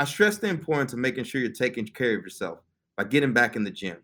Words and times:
I 0.00 0.04
stress 0.04 0.38
the 0.38 0.48
importance 0.48 0.94
of 0.94 0.98
making 0.98 1.24
sure 1.24 1.42
you're 1.42 1.50
taking 1.50 1.84
care 1.84 2.16
of 2.16 2.22
yourself 2.22 2.60
by 2.96 3.04
getting 3.04 3.34
back 3.34 3.54
in 3.54 3.64
the 3.64 3.70
gym. 3.70 3.98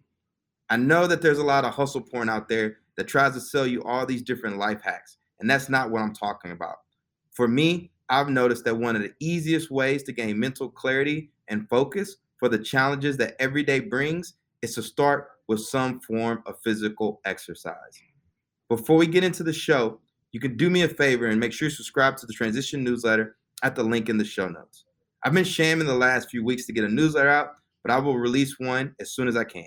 I 0.69 0.77
know 0.77 1.07
that 1.07 1.23
there's 1.23 1.39
a 1.39 1.43
lot 1.43 1.65
of 1.65 1.73
hustle 1.73 2.03
porn 2.03 2.29
out 2.29 2.51
there 2.51 2.81
that 2.99 3.09
tries 3.09 3.33
to 3.33 3.41
sell 3.41 3.67
you 3.67 3.83
all 3.83 4.05
these 4.05 4.21
different 4.21 4.59
life 4.59 4.83
hacks, 4.83 5.17
and 5.41 5.49
that's 5.49 5.71
not 5.71 5.91
what 5.91 6.03
I'm 6.03 6.13
talking 6.13 6.51
about. 6.51 6.77
For 7.33 7.49
me, 7.49 7.93
I've 8.11 8.29
noticed 8.29 8.67
that 8.67 8.77
one 8.77 8.95
of 8.95 9.01
the 9.01 9.15
easiest 9.21 9.71
ways 9.71 10.03
to 10.03 10.13
gain 10.13 10.39
mental 10.39 10.69
clarity 10.69 11.31
and 11.49 11.67
focus 11.71 12.19
for 12.37 12.51
the 12.51 12.59
challenges 12.59 13.17
that 13.17 13.35
every 13.39 13.63
day 13.63 13.81
brings 13.81 14.35
is 14.61 14.75
to 14.75 14.83
start 14.83 15.29
with 15.49 15.61
some 15.61 16.01
form 16.01 16.43
of 16.45 16.61
physical 16.63 17.23
exercise. 17.25 18.03
Before 18.69 18.99
we 18.99 19.07
get 19.07 19.25
into 19.25 19.43
the 19.43 19.53
show, 19.55 19.99
you 20.33 20.41
can 20.41 20.59
do 20.59 20.69
me 20.69 20.83
a 20.83 20.89
favor 20.89 21.25
and 21.25 21.41
make 21.41 21.55
sure 21.55 21.69
you 21.69 21.75
subscribe 21.75 22.19
to 22.19 22.27
the 22.27 22.35
Transition 22.35 22.85
newsletter 22.85 23.37
at 23.63 23.75
the 23.75 23.83
link 23.83 24.11
in 24.11 24.19
the 24.19 24.27
show 24.27 24.47
notes. 24.47 24.86
I've 25.27 25.35
been 25.35 25.43
shamming 25.43 25.89
the 25.89 25.95
last 25.97 26.31
few 26.31 26.45
weeks 26.45 26.67
to 26.67 26.73
get 26.73 26.85
a 26.85 26.89
newsletter 26.89 27.29
out, 27.29 27.57
but 27.83 27.93
I 27.93 27.99
will 27.99 28.17
release 28.17 28.61
one 28.61 28.95
as 29.01 29.11
soon 29.11 29.27
as 29.27 29.37
I 29.37 29.43
can. 29.43 29.67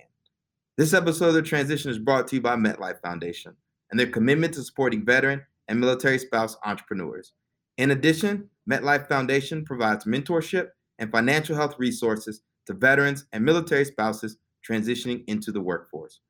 This 0.78 0.94
episode 0.94 1.28
of 1.28 1.34
The 1.34 1.42
Transition 1.42 1.92
is 1.92 2.00
brought 2.00 2.30
to 2.30 2.38
you 2.38 2.42
by 2.42 2.56
MetLife 2.56 3.02
Foundation 3.02 3.58
and 3.92 4.00
their 4.00 4.08
commitment 4.08 4.54
to 4.54 4.64
supporting 4.64 5.04
veteran 5.04 5.42
and 5.68 5.78
military 5.78 6.18
spouse 6.18 6.56
entrepreneurs. 6.64 7.34
In 7.78 7.92
addition, 7.92 8.50
MetLife 8.72 9.10
Foundation 9.10 9.66
provides 9.66 10.06
mentorship 10.06 10.70
and 10.98 11.12
financial 11.12 11.58
health 11.58 11.76
resources 11.78 12.42
to 12.66 12.74
veterans 12.74 13.26
and 13.34 13.44
military 13.44 13.84
spouses 13.84 14.38
transitioning 14.66 15.26
into 15.28 15.52
the 15.52 15.60
workforce. 15.60 16.22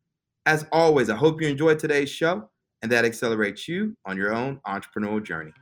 As 0.48 0.66
always, 0.72 1.12
I 1.12 1.16
hope 1.16 1.40
you 1.40 1.48
enjoyed 1.48 1.78
today's 1.78 2.10
show 2.10 2.50
and 2.82 2.92
that 2.92 3.06
accelerates 3.06 3.68
you 3.68 3.96
on 4.08 4.18
your 4.18 4.34
own 4.34 4.60
entrepreneurial 4.66 5.24
journey. 5.24 5.54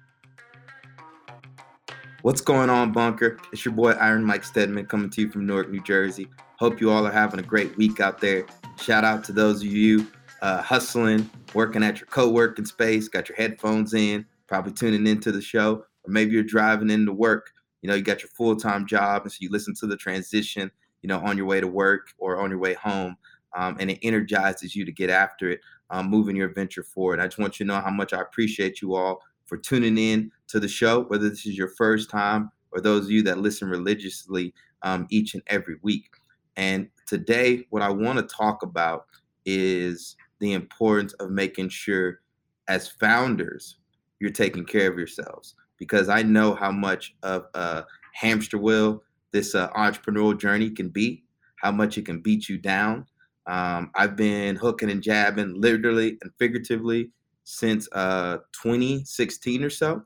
What's 2.27 2.41
going 2.41 2.69
on, 2.69 2.91
Bunker? 2.91 3.39
It's 3.53 3.63
your 3.63 3.73
boy 3.73 3.91
Iron 3.91 4.21
Mike 4.21 4.43
Steadman 4.43 4.87
coming 4.87 5.09
to 5.11 5.21
you 5.21 5.31
from 5.31 5.45
Newark, 5.45 5.69
New 5.69 5.81
Jersey. 5.81 6.27
Hope 6.57 6.81
you 6.81 6.91
all 6.91 7.07
are 7.07 7.11
having 7.11 7.39
a 7.39 7.41
great 7.41 7.77
week 7.77 8.01
out 8.01 8.19
there. 8.19 8.45
Shout 8.81 9.05
out 9.05 9.23
to 9.23 9.31
those 9.31 9.61
of 9.61 9.67
you 9.67 10.05
uh, 10.41 10.61
hustling, 10.61 11.29
working 11.53 11.83
at 11.83 12.01
your 12.01 12.07
co 12.07 12.29
working 12.29 12.65
space, 12.65 13.07
got 13.07 13.29
your 13.29 13.37
headphones 13.37 13.93
in, 13.93 14.25
probably 14.45 14.73
tuning 14.73 15.07
into 15.07 15.31
the 15.31 15.41
show, 15.41 15.85
or 16.03 16.11
maybe 16.11 16.33
you're 16.33 16.43
driving 16.43 16.89
into 16.89 17.13
work. 17.13 17.49
You 17.81 17.87
know, 17.87 17.95
you 17.95 18.01
got 18.01 18.21
your 18.21 18.29
full 18.31 18.57
time 18.57 18.85
job, 18.85 19.21
and 19.21 19.31
so 19.31 19.37
you 19.39 19.49
listen 19.49 19.73
to 19.75 19.87
the 19.87 19.95
transition, 19.95 20.69
you 21.03 21.07
know, 21.07 21.19
on 21.19 21.37
your 21.37 21.45
way 21.45 21.61
to 21.61 21.67
work 21.67 22.09
or 22.17 22.41
on 22.41 22.49
your 22.49 22.59
way 22.59 22.73
home. 22.73 23.15
Um, 23.55 23.77
and 23.79 23.89
it 23.89 23.99
energizes 24.03 24.75
you 24.75 24.83
to 24.83 24.91
get 24.91 25.09
after 25.09 25.51
it, 25.51 25.61
um, 25.91 26.09
moving 26.09 26.35
your 26.35 26.49
venture 26.49 26.83
forward. 26.83 27.21
I 27.21 27.27
just 27.27 27.39
want 27.39 27.57
you 27.57 27.65
to 27.65 27.71
know 27.71 27.79
how 27.79 27.89
much 27.89 28.11
I 28.11 28.19
appreciate 28.19 28.81
you 28.81 28.95
all 28.95 29.21
for 29.45 29.57
tuning 29.57 29.97
in 29.97 30.29
to 30.49 30.59
the 30.59 30.67
show, 30.67 31.03
whether 31.03 31.29
this 31.29 31.45
is 31.45 31.57
your 31.57 31.69
first 31.69 32.09
time 32.09 32.51
or 32.71 32.81
those 32.81 33.05
of 33.05 33.11
you 33.11 33.23
that 33.23 33.39
listen 33.39 33.69
religiously 33.69 34.53
um, 34.83 35.07
each 35.09 35.33
and 35.33 35.43
every 35.47 35.75
week. 35.81 36.09
And 36.55 36.89
today, 37.05 37.65
what 37.69 37.81
I 37.81 37.89
want 37.89 38.17
to 38.19 38.35
talk 38.35 38.63
about 38.63 39.05
is 39.45 40.15
the 40.39 40.53
importance 40.53 41.13
of 41.13 41.31
making 41.31 41.69
sure, 41.69 42.21
as 42.67 42.87
founders, 42.87 43.77
you're 44.19 44.31
taking 44.31 44.65
care 44.65 44.91
of 44.91 44.97
yourselves. 44.97 45.55
Because 45.77 46.09
I 46.09 46.23
know 46.23 46.55
how 46.55 46.71
much 46.71 47.15
of 47.21 47.45
a 47.53 47.85
hamster 48.13 48.57
wheel 48.57 49.03
this 49.31 49.53
uh, 49.53 49.69
entrepreneurial 49.71 50.39
journey 50.39 50.71
can 50.71 50.89
be, 50.89 51.23
how 51.61 51.71
much 51.71 51.97
it 51.97 52.05
can 52.05 52.21
beat 52.21 52.49
you 52.49 52.57
down. 52.57 53.05
Um, 53.45 53.91
I've 53.95 54.15
been 54.15 54.55
hooking 54.55 54.89
and 54.89 55.01
jabbing, 55.01 55.61
literally 55.61 56.17
and 56.21 56.31
figuratively, 56.39 57.11
since 57.43 57.87
uh, 57.91 58.37
2016 58.53 59.63
or 59.63 59.69
so. 59.69 60.03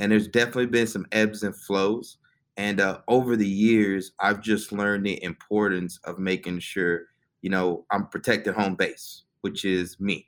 And 0.00 0.10
there's 0.10 0.28
definitely 0.28 0.66
been 0.66 0.86
some 0.86 1.06
ebbs 1.12 1.42
and 1.42 1.54
flows. 1.54 2.16
And 2.56 2.80
uh, 2.80 3.00
over 3.06 3.36
the 3.36 3.46
years, 3.46 4.12
I've 4.18 4.40
just 4.40 4.72
learned 4.72 5.04
the 5.04 5.22
importance 5.22 6.00
of 6.04 6.18
making 6.18 6.60
sure, 6.60 7.02
you 7.42 7.50
know, 7.50 7.84
I'm 7.90 8.06
protecting 8.06 8.54
home 8.54 8.76
base, 8.76 9.24
which 9.42 9.66
is 9.66 10.00
me, 10.00 10.26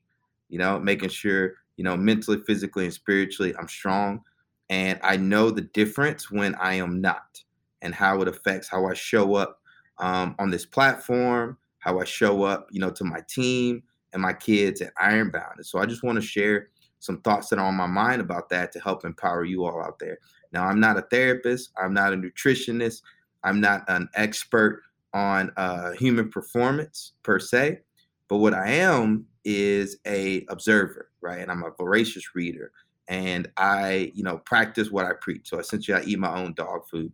you 0.51 0.59
know, 0.59 0.79
making 0.79 1.09
sure, 1.09 1.55
you 1.79 1.85
know, 1.85 1.97
mentally, 1.97 2.43
physically, 2.47 2.85
and 2.85 2.93
spiritually, 2.93 3.55
I'm 3.59 3.67
strong. 3.67 4.21
And 4.69 5.01
I 5.03 5.17
know 5.17 5.51
the 5.51 5.63
difference 5.63 6.31
when 6.31 6.55
I 6.57 6.75
am 6.75 7.01
not 7.01 7.43
and 7.81 7.95
how 7.95 8.21
it 8.21 8.29
affects 8.29 8.69
how 8.69 8.87
I 8.87 8.95
show 8.95 9.37
up 9.37 9.61
um, 9.99 10.35
on 10.39 10.51
this 10.51 10.67
platform, 10.67 11.57
how 11.79 11.99
I 11.99 12.05
show 12.05 12.43
up, 12.45 12.69
you 12.71 12.81
know, 12.81 12.91
to 12.91 13.05
my 13.05 13.23
team, 13.27 13.83
and 14.13 14.21
my 14.21 14.35
kids 14.35 14.83
at 14.83 14.93
Ironbound. 15.01 15.55
And 15.57 15.67
so 15.67 15.79
I 15.79 15.87
just 15.87 16.03
want 16.03 16.17
to 16.17 16.27
share 16.27 16.69
some 17.03 17.21
thoughts 17.23 17.49
that 17.49 17.59
are 17.59 17.67
on 17.67 17.75
my 17.75 17.87
mind 17.87 18.21
about 18.21 18.49
that 18.49 18.71
to 18.71 18.79
help 18.79 19.05
empower 19.05 19.45
you 19.45 19.65
all 19.65 19.83
out 19.83 19.99
there. 19.99 20.19
Now, 20.53 20.67
I'm 20.67 20.79
not 20.79 20.97
a 20.97 21.03
therapist, 21.03 21.73
I'm 21.77 21.93
not 21.93 22.13
a 22.13 22.17
nutritionist, 22.17 23.03
I'm 23.43 23.61
not 23.61 23.83
an 23.89 24.09
expert 24.15 24.83
on 25.13 25.51
uh, 25.57 25.91
human 25.93 26.31
performance 26.31 27.15
per 27.25 27.41
se, 27.41 27.81
but 28.29 28.37
what 28.37 28.55
I 28.55 28.71
am 28.71 29.27
is 29.45 29.97
a 30.07 30.47
observer, 30.49 31.11
right? 31.21 31.41
And 31.41 31.51
I'm 31.51 31.65
a 31.65 31.73
voracious 31.77 32.37
reader, 32.37 32.71
and 33.09 33.51
I, 33.57 34.13
you 34.15 34.23
know, 34.23 34.39
practice 34.39 34.93
what 34.93 35.05
I 35.05 35.13
preach. 35.15 35.49
So 35.49 35.59
essentially, 35.59 35.99
I 35.99 36.05
eat 36.05 36.21
my 36.21 36.33
own 36.33 36.55
dog 36.55 36.89
food, 36.89 37.13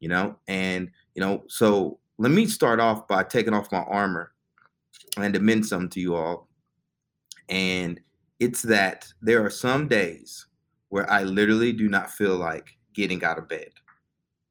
you 0.00 0.10
know, 0.10 0.36
and 0.48 0.90
you 1.14 1.22
know, 1.22 1.44
so 1.48 1.98
let 2.18 2.30
me 2.30 2.44
start 2.44 2.78
off 2.78 3.08
by 3.08 3.22
taking 3.22 3.54
off 3.54 3.72
my 3.72 3.84
armor 3.84 4.32
and 5.16 5.32
to 5.32 5.40
mention 5.40 5.64
something 5.64 5.88
to 5.88 6.00
you 6.00 6.14
all. 6.14 6.46
And 7.48 7.98
it's 8.40 8.62
that 8.62 9.06
there 9.22 9.44
are 9.44 9.50
some 9.50 9.86
days 9.86 10.46
where 10.88 11.08
I 11.10 11.22
literally 11.22 11.72
do 11.72 11.88
not 11.88 12.10
feel 12.10 12.36
like 12.36 12.76
getting 12.94 13.22
out 13.22 13.38
of 13.38 13.48
bed. 13.48 13.70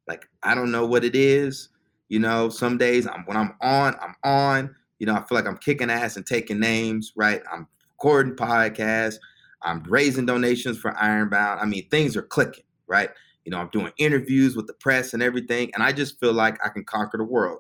Like 0.08 0.28
I 0.44 0.56
don't 0.56 0.72
know 0.72 0.86
what 0.86 1.04
it 1.04 1.16
is. 1.16 1.70
You 2.08 2.20
know, 2.20 2.50
some 2.50 2.78
days 2.78 3.08
I'm 3.08 3.26
when 3.26 3.38
I'm 3.38 3.56
on, 3.62 3.96
I'm 4.02 4.16
on. 4.24 4.76
You 5.00 5.06
know, 5.06 5.16
I 5.16 5.24
feel 5.24 5.38
like 5.38 5.48
I'm 5.48 5.58
kicking 5.58 5.90
ass 5.90 6.18
and 6.18 6.26
taking 6.26 6.60
names, 6.60 7.14
right? 7.16 7.42
I'm 7.52 7.68
recording 7.92 8.36
podcasts. 8.36 9.18
I'm 9.62 9.84
raising 9.84 10.26
donations 10.26 10.78
for 10.78 10.96
Ironbound. 10.98 11.60
I 11.60 11.66
mean, 11.66 11.88
things 11.90 12.16
are 12.16 12.22
clicking, 12.22 12.64
right? 12.88 13.10
You 13.46 13.52
know, 13.52 13.60
I'm 13.60 13.70
doing 13.70 13.92
interviews 13.98 14.56
with 14.56 14.68
the 14.68 14.74
press 14.74 15.14
and 15.14 15.24
everything, 15.24 15.72
and 15.74 15.84
I 15.84 15.92
just 15.92 16.20
feel 16.20 16.34
like 16.34 16.58
I 16.66 16.70
can 16.70 16.84
conquer 16.84 17.18
the 17.18 17.24
world. 17.24 17.60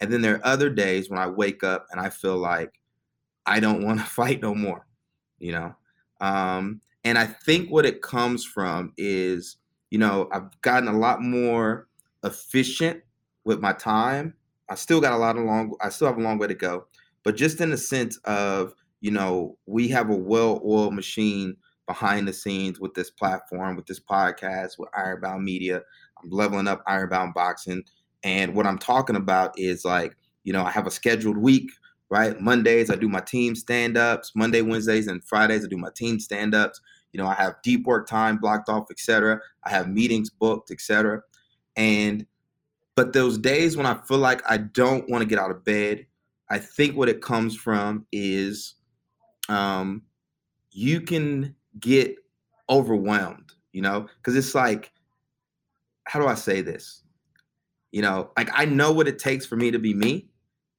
And 0.00 0.12
then 0.12 0.20
there 0.20 0.36
are 0.36 0.46
other 0.46 0.70
days 0.70 1.08
when 1.10 1.18
I 1.18 1.26
wake 1.26 1.64
up 1.64 1.86
and 1.90 2.00
I 2.00 2.10
feel 2.10 2.36
like 2.36 2.72
I 3.46 3.60
don't 3.60 3.84
want 3.84 4.00
to 4.00 4.06
fight 4.06 4.42
no 4.42 4.54
more, 4.54 4.85
you 5.38 5.52
know? 5.52 5.74
Um, 6.20 6.80
and 7.04 7.18
I 7.18 7.26
think 7.26 7.70
what 7.70 7.86
it 7.86 8.02
comes 8.02 8.44
from 8.44 8.92
is, 8.96 9.56
you 9.90 9.98
know, 9.98 10.28
I've 10.32 10.60
gotten 10.62 10.88
a 10.88 10.98
lot 10.98 11.22
more 11.22 11.88
efficient 12.24 13.02
with 13.44 13.60
my 13.60 13.72
time. 13.72 14.34
I 14.68 14.74
still 14.74 15.00
got 15.00 15.12
a 15.12 15.16
lot 15.16 15.36
of 15.36 15.44
long, 15.44 15.74
I 15.80 15.90
still 15.90 16.08
have 16.08 16.18
a 16.18 16.22
long 16.22 16.38
way 16.38 16.48
to 16.48 16.54
go, 16.54 16.86
but 17.22 17.36
just 17.36 17.60
in 17.60 17.70
the 17.70 17.76
sense 17.76 18.16
of, 18.24 18.74
you 19.00 19.10
know, 19.10 19.56
we 19.66 19.88
have 19.88 20.10
a 20.10 20.16
well 20.16 20.60
oiled 20.64 20.94
machine 20.94 21.56
behind 21.86 22.26
the 22.26 22.32
scenes 22.32 22.80
with 22.80 22.94
this 22.94 23.10
platform, 23.10 23.76
with 23.76 23.86
this 23.86 24.00
podcast, 24.00 24.78
with 24.78 24.88
Ironbound 24.96 25.44
Media. 25.44 25.82
I'm 26.22 26.30
leveling 26.30 26.66
up 26.66 26.82
Ironbound 26.86 27.34
Boxing. 27.34 27.84
And 28.24 28.54
what 28.54 28.66
I'm 28.66 28.78
talking 28.78 29.16
about 29.16 29.56
is 29.56 29.84
like, 29.84 30.16
you 30.42 30.52
know, 30.52 30.64
I 30.64 30.70
have 30.70 30.86
a 30.86 30.90
scheduled 30.90 31.36
week, 31.36 31.70
right? 32.10 32.40
Mondays, 32.40 32.90
I 32.90 32.96
do 32.96 33.08
my 33.08 33.20
team 33.20 33.54
stand 33.54 33.96
ups. 33.96 34.32
Monday, 34.34 34.62
Wednesdays, 34.62 35.06
and 35.06 35.24
Fridays, 35.24 35.64
I 35.64 35.68
do 35.68 35.76
my 35.76 35.90
team 35.94 36.20
stand 36.20 36.54
ups. 36.54 36.80
You 37.12 37.22
know, 37.22 37.26
I 37.26 37.34
have 37.34 37.56
deep 37.62 37.86
work 37.86 38.06
time 38.06 38.38
blocked 38.38 38.68
off, 38.68 38.90
etc. 38.90 39.40
I 39.64 39.70
have 39.70 39.88
meetings 39.88 40.30
booked, 40.30 40.70
etc. 40.70 41.22
And, 41.76 42.26
but 42.94 43.12
those 43.12 43.38
days 43.38 43.76
when 43.76 43.86
I 43.86 43.94
feel 44.06 44.18
like 44.18 44.42
I 44.48 44.58
don't 44.58 45.08
want 45.08 45.22
to 45.22 45.28
get 45.28 45.38
out 45.38 45.50
of 45.50 45.64
bed, 45.64 46.06
I 46.48 46.58
think 46.58 46.96
what 46.96 47.08
it 47.08 47.20
comes 47.20 47.56
from 47.56 48.06
is 48.12 48.74
um, 49.48 50.02
you 50.70 51.00
can 51.00 51.54
get 51.80 52.16
overwhelmed, 52.68 53.52
you 53.72 53.82
know, 53.82 54.06
because 54.18 54.36
it's 54.36 54.54
like, 54.54 54.92
how 56.04 56.20
do 56.20 56.26
I 56.26 56.34
say 56.34 56.60
this? 56.60 57.02
You 57.90 58.02
know, 58.02 58.30
like 58.36 58.50
I 58.52 58.64
know 58.64 58.92
what 58.92 59.08
it 59.08 59.18
takes 59.18 59.46
for 59.46 59.56
me 59.56 59.70
to 59.70 59.78
be 59.78 59.94
me. 59.94 60.28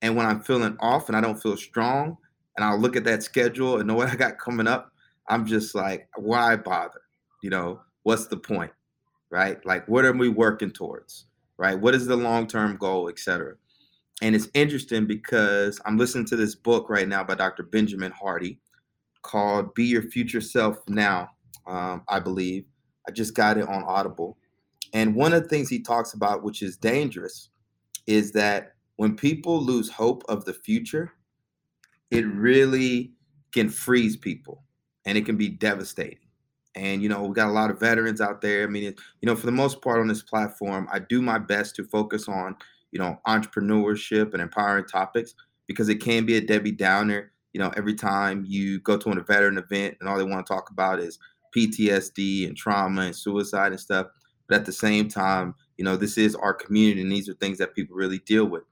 And 0.02 0.16
when 0.16 0.26
I'm 0.26 0.42
feeling 0.42 0.78
off 0.80 1.08
and 1.08 1.18
I 1.18 1.22
don't 1.22 1.42
feel 1.42 1.58
strong, 1.58 2.18
and 2.56 2.66
I'll 2.66 2.80
look 2.80 2.96
at 2.96 3.04
that 3.04 3.24
schedule 3.24 3.78
and 3.78 3.88
know 3.88 3.96
what 3.96 4.10
I 4.10 4.16
got 4.16 4.40
coming 4.40 4.68
up, 4.68 4.92
I'm 5.28 5.46
just 5.46 5.76
like, 5.76 6.08
why 6.16 6.56
bother? 6.56 7.02
You 7.44 7.50
know, 7.50 7.82
what's 8.04 8.28
the 8.28 8.38
point? 8.38 8.72
Right? 9.30 9.64
Like, 9.66 9.88
what 9.88 10.06
are 10.06 10.14
we 10.14 10.30
working 10.30 10.72
towards? 10.72 11.26
right? 11.58 11.80
What 11.80 11.96
is 11.96 12.06
the 12.06 12.16
long 12.16 12.48
term 12.48 12.78
goal, 12.78 13.10
etc. 13.10 13.56
And 14.22 14.36
it's 14.36 14.50
interesting 14.54 15.06
because 15.06 15.80
I'm 15.86 15.98
listening 15.98 16.26
to 16.26 16.36
this 16.36 16.56
book 16.56 16.90
right 16.90 17.08
now 17.08 17.24
by 17.24 17.36
Dr. 17.36 17.64
Benjamin 17.64 18.12
Hardy 18.12 18.60
called 19.22 19.74
Be 19.74 19.86
Your 19.86 20.04
Future 20.04 20.42
Self 20.42 20.78
Now, 20.88 21.30
um, 21.66 22.04
I 22.08 22.20
believe. 22.20 22.66
I 23.08 23.12
just 23.12 23.36
got 23.36 23.58
it 23.58 23.68
on 23.68 23.84
Audible. 23.84 24.38
And 24.94 25.16
one 25.16 25.34
of 25.34 25.44
the 25.44 25.50
things 25.50 25.70
he 25.70 25.82
talks 25.82 26.14
about, 26.14 26.44
which 26.44 26.62
is 26.62 26.78
dangerous, 26.78 27.50
is 28.06 28.32
that 28.34 28.74
when 28.98 29.16
people 29.16 29.64
lose 29.64 29.90
hope 29.90 30.24
of 30.28 30.46
the 30.46 30.54
future, 30.54 31.14
it 32.12 32.26
really 32.28 33.14
can 33.54 33.70
freeze 33.70 34.18
people 34.18 34.64
and 35.06 35.18
it 35.18 35.26
can 35.26 35.38
be 35.38 35.50
devastating. 35.50 36.20
And, 36.76 37.02
you 37.02 37.10
know, 37.10 37.24
we 37.24 37.34
got 37.34 37.48
a 37.48 37.54
lot 37.54 37.72
of 37.72 37.80
veterans 37.80 38.22
out 38.22 38.42
there. 38.42 38.64
I 38.64 38.68
mean, 38.68 38.84
it, 38.84 39.00
you 39.22 39.28
know, 39.28 39.36
for 39.36 39.46
the 39.46 39.52
most 39.52 39.82
part 39.82 40.00
on 40.00 40.08
this 40.08 40.22
platform, 40.22 40.88
I 40.92 41.00
do 41.00 41.22
my 41.22 41.40
best 41.40 41.76
to 41.78 41.84
focus 41.84 42.28
on, 42.28 42.56
you 42.92 43.00
know, 43.00 43.20
entrepreneurship 43.26 44.34
and 44.34 44.42
empowering 44.42 44.86
topics 44.86 45.34
because 45.66 45.90
it 45.90 46.02
can 46.02 46.26
be 46.26 46.38
a 46.38 46.42
Debbie 46.42 46.72
Downer. 46.72 47.32
You 47.54 47.62
know, 47.62 47.72
every 47.76 47.96
time 47.96 48.46
you 48.48 48.80
go 48.82 48.98
to 48.98 49.10
a 49.10 49.24
veteran 49.24 49.58
event 49.58 49.98
and 50.00 50.08
all 50.08 50.18
they 50.18 50.24
want 50.24 50.46
to 50.46 50.54
talk 50.54 50.70
about 50.70 51.00
is 51.00 51.18
PTSD 51.56 52.48
and 52.48 52.56
trauma 52.56 53.02
and 53.04 53.16
suicide 53.16 53.72
and 53.72 53.80
stuff. 53.80 54.08
But 54.48 54.60
at 54.60 54.66
the 54.66 54.72
same 54.72 55.08
time, 55.08 55.56
you 55.78 55.84
know, 55.84 55.98
this 55.98 56.18
is 56.18 56.36
our 56.36 56.54
community 56.54 57.02
and 57.02 57.12
these 57.12 57.28
are 57.28 57.34
things 57.34 57.58
that 57.58 57.76
people 57.76 57.96
really 57.96 58.20
deal 58.20 58.46
with. 58.46 58.64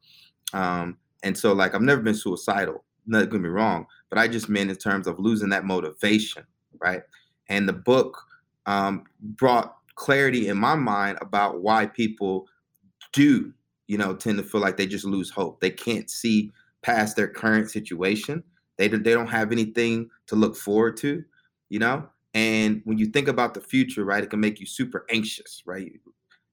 Um, 0.53 0.97
and 1.23 1.37
so, 1.37 1.53
like, 1.53 1.73
I've 1.75 1.81
never 1.81 2.01
been 2.01 2.15
suicidal, 2.15 2.83
not 3.07 3.29
get 3.29 3.41
me 3.41 3.49
wrong, 3.49 3.87
but 4.09 4.19
I 4.19 4.27
just 4.27 4.49
meant 4.49 4.69
in 4.69 4.75
terms 4.75 5.07
of 5.07 5.19
losing 5.19 5.49
that 5.49 5.65
motivation, 5.65 6.43
right? 6.79 7.01
And 7.49 7.67
the 7.67 7.73
book 7.73 8.17
um, 8.65 9.03
brought 9.19 9.77
clarity 9.95 10.47
in 10.47 10.57
my 10.57 10.75
mind 10.75 11.17
about 11.21 11.61
why 11.61 11.85
people 11.87 12.47
do, 13.13 13.53
you 13.87 13.97
know, 13.97 14.15
tend 14.15 14.37
to 14.37 14.43
feel 14.43 14.61
like 14.61 14.77
they 14.77 14.87
just 14.87 15.05
lose 15.05 15.29
hope. 15.29 15.59
They 15.61 15.69
can't 15.69 16.09
see 16.09 16.51
past 16.81 17.15
their 17.15 17.27
current 17.27 17.69
situation. 17.71 18.43
They 18.77 18.87
they 18.87 19.13
don't 19.13 19.27
have 19.27 19.51
anything 19.51 20.09
to 20.27 20.35
look 20.35 20.55
forward 20.55 20.97
to, 20.97 21.23
you 21.69 21.79
know. 21.79 22.09
And 22.33 22.81
when 22.83 22.97
you 22.97 23.05
think 23.07 23.27
about 23.29 23.53
the 23.53 23.61
future, 23.61 24.03
right, 24.03 24.23
it 24.23 24.29
can 24.29 24.41
make 24.41 24.59
you 24.59 24.65
super 24.65 25.05
anxious, 25.09 25.63
right? 25.65 25.91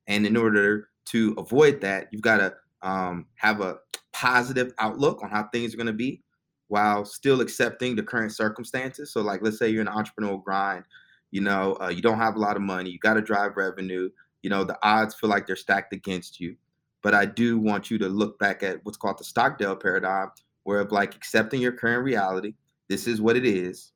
And 0.06 0.26
in 0.26 0.36
order 0.36 0.88
to 1.06 1.34
avoid 1.38 1.80
that, 1.80 2.08
you've 2.12 2.22
got 2.22 2.38
to 2.38 2.54
um, 2.82 3.26
have 3.36 3.60
a 3.60 3.78
positive 4.12 4.72
outlook 4.78 5.22
on 5.22 5.30
how 5.30 5.48
things 5.52 5.72
are 5.72 5.76
going 5.76 5.86
to 5.86 5.92
be 5.92 6.22
while 6.68 7.04
still 7.04 7.40
accepting 7.40 7.94
the 7.94 8.02
current 8.02 8.32
circumstances. 8.32 9.12
So, 9.12 9.20
like, 9.20 9.42
let's 9.42 9.58
say 9.58 9.68
you're 9.68 9.82
an 9.82 9.88
entrepreneurial 9.88 10.42
grind, 10.42 10.84
you 11.30 11.40
know, 11.40 11.76
uh, 11.80 11.88
you 11.88 12.02
don't 12.02 12.18
have 12.18 12.36
a 12.36 12.38
lot 12.38 12.56
of 12.56 12.62
money, 12.62 12.90
you 12.90 12.98
got 12.98 13.14
to 13.14 13.22
drive 13.22 13.56
revenue, 13.56 14.08
you 14.42 14.50
know, 14.50 14.64
the 14.64 14.78
odds 14.82 15.14
feel 15.14 15.30
like 15.30 15.46
they're 15.46 15.56
stacked 15.56 15.92
against 15.92 16.40
you. 16.40 16.56
But 17.02 17.14
I 17.14 17.26
do 17.26 17.58
want 17.58 17.90
you 17.90 17.98
to 17.98 18.08
look 18.08 18.38
back 18.38 18.62
at 18.62 18.84
what's 18.84 18.96
called 18.96 19.18
the 19.18 19.24
Stockdale 19.24 19.76
paradigm, 19.76 20.30
where 20.62 20.80
of 20.80 20.92
like 20.92 21.14
accepting 21.14 21.60
your 21.60 21.72
current 21.72 22.04
reality, 22.04 22.54
this 22.88 23.06
is 23.06 23.20
what 23.20 23.36
it 23.36 23.44
is, 23.44 23.92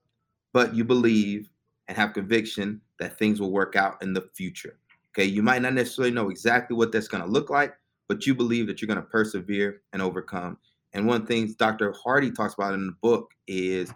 but 0.52 0.74
you 0.74 0.84
believe 0.84 1.48
and 1.88 1.96
have 1.96 2.12
conviction 2.12 2.80
that 2.98 3.18
things 3.18 3.40
will 3.40 3.52
work 3.52 3.76
out 3.76 4.02
in 4.02 4.12
the 4.12 4.28
future. 4.34 4.78
Okay, 5.10 5.24
you 5.24 5.42
might 5.42 5.62
not 5.62 5.74
necessarily 5.74 6.12
know 6.12 6.30
exactly 6.30 6.76
what 6.76 6.92
that's 6.92 7.08
going 7.08 7.22
to 7.22 7.30
look 7.30 7.48
like, 7.48 7.74
but 8.08 8.26
you 8.26 8.34
believe 8.34 8.66
that 8.66 8.80
you're 8.80 8.86
going 8.86 9.00
to 9.00 9.02
persevere 9.02 9.82
and 9.92 10.02
overcome. 10.02 10.58
And 10.92 11.06
one 11.06 11.20
of 11.20 11.26
the 11.26 11.34
things 11.34 11.54
Dr. 11.54 11.92
Hardy 11.92 12.30
talks 12.30 12.54
about 12.54 12.74
in 12.74 12.86
the 12.86 12.94
book 13.02 13.30
is 13.46 13.92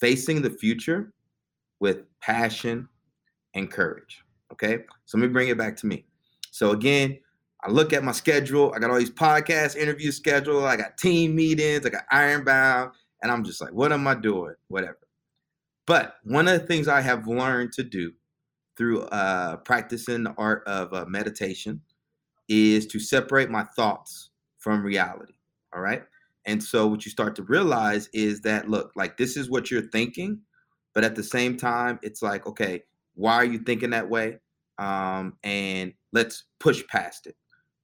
facing 0.00 0.42
the 0.42 0.50
future 0.50 1.12
with 1.80 2.02
passion 2.20 2.88
and 3.54 3.70
courage. 3.70 4.22
Okay, 4.52 4.78
so 5.06 5.18
let 5.18 5.26
me 5.26 5.32
bring 5.32 5.48
it 5.48 5.58
back 5.58 5.76
to 5.78 5.86
me. 5.86 6.04
So 6.50 6.70
again, 6.70 7.18
I 7.62 7.70
look 7.70 7.92
at 7.92 8.04
my 8.04 8.12
schedule. 8.12 8.72
I 8.74 8.78
got 8.78 8.90
all 8.90 8.98
these 8.98 9.10
podcast 9.10 9.76
interview 9.76 10.12
schedule. 10.12 10.64
I 10.64 10.76
got 10.76 10.96
team 10.98 11.34
meetings. 11.34 11.84
I 11.84 11.88
got 11.88 12.04
Ironbound, 12.10 12.92
and 13.22 13.32
I'm 13.32 13.44
just 13.44 13.60
like, 13.60 13.72
what 13.72 13.92
am 13.92 14.06
I 14.06 14.14
doing? 14.14 14.54
Whatever. 14.68 14.98
But 15.86 16.16
one 16.24 16.48
of 16.48 16.60
the 16.60 16.66
things 16.66 16.88
I 16.88 17.00
have 17.00 17.26
learned 17.26 17.72
to 17.74 17.82
do 17.82 18.12
through 18.76 19.02
uh, 19.02 19.56
practicing 19.58 20.24
the 20.24 20.34
art 20.36 20.62
of 20.66 20.92
uh, 20.92 21.06
meditation 21.06 21.80
is 22.48 22.86
to 22.88 22.98
separate 22.98 23.50
my 23.50 23.64
thoughts 23.76 24.30
from 24.58 24.82
reality. 24.82 25.34
All 25.74 25.80
right. 25.80 26.02
And 26.46 26.62
so 26.62 26.86
what 26.86 27.04
you 27.04 27.10
start 27.10 27.34
to 27.36 27.42
realize 27.42 28.08
is 28.12 28.40
that, 28.42 28.68
look, 28.68 28.92
like 28.94 29.16
this 29.16 29.36
is 29.36 29.50
what 29.50 29.70
you're 29.70 29.88
thinking, 29.90 30.40
but 30.94 31.04
at 31.04 31.16
the 31.16 31.22
same 31.22 31.56
time, 31.56 31.98
it's 32.02 32.22
like, 32.22 32.46
okay, 32.46 32.82
why 33.14 33.34
are 33.34 33.44
you 33.44 33.58
thinking 33.58 33.90
that 33.90 34.08
way? 34.08 34.38
Um, 34.78 35.34
and 35.42 35.92
let's 36.12 36.44
push 36.60 36.86
past 36.86 37.26
it. 37.26 37.36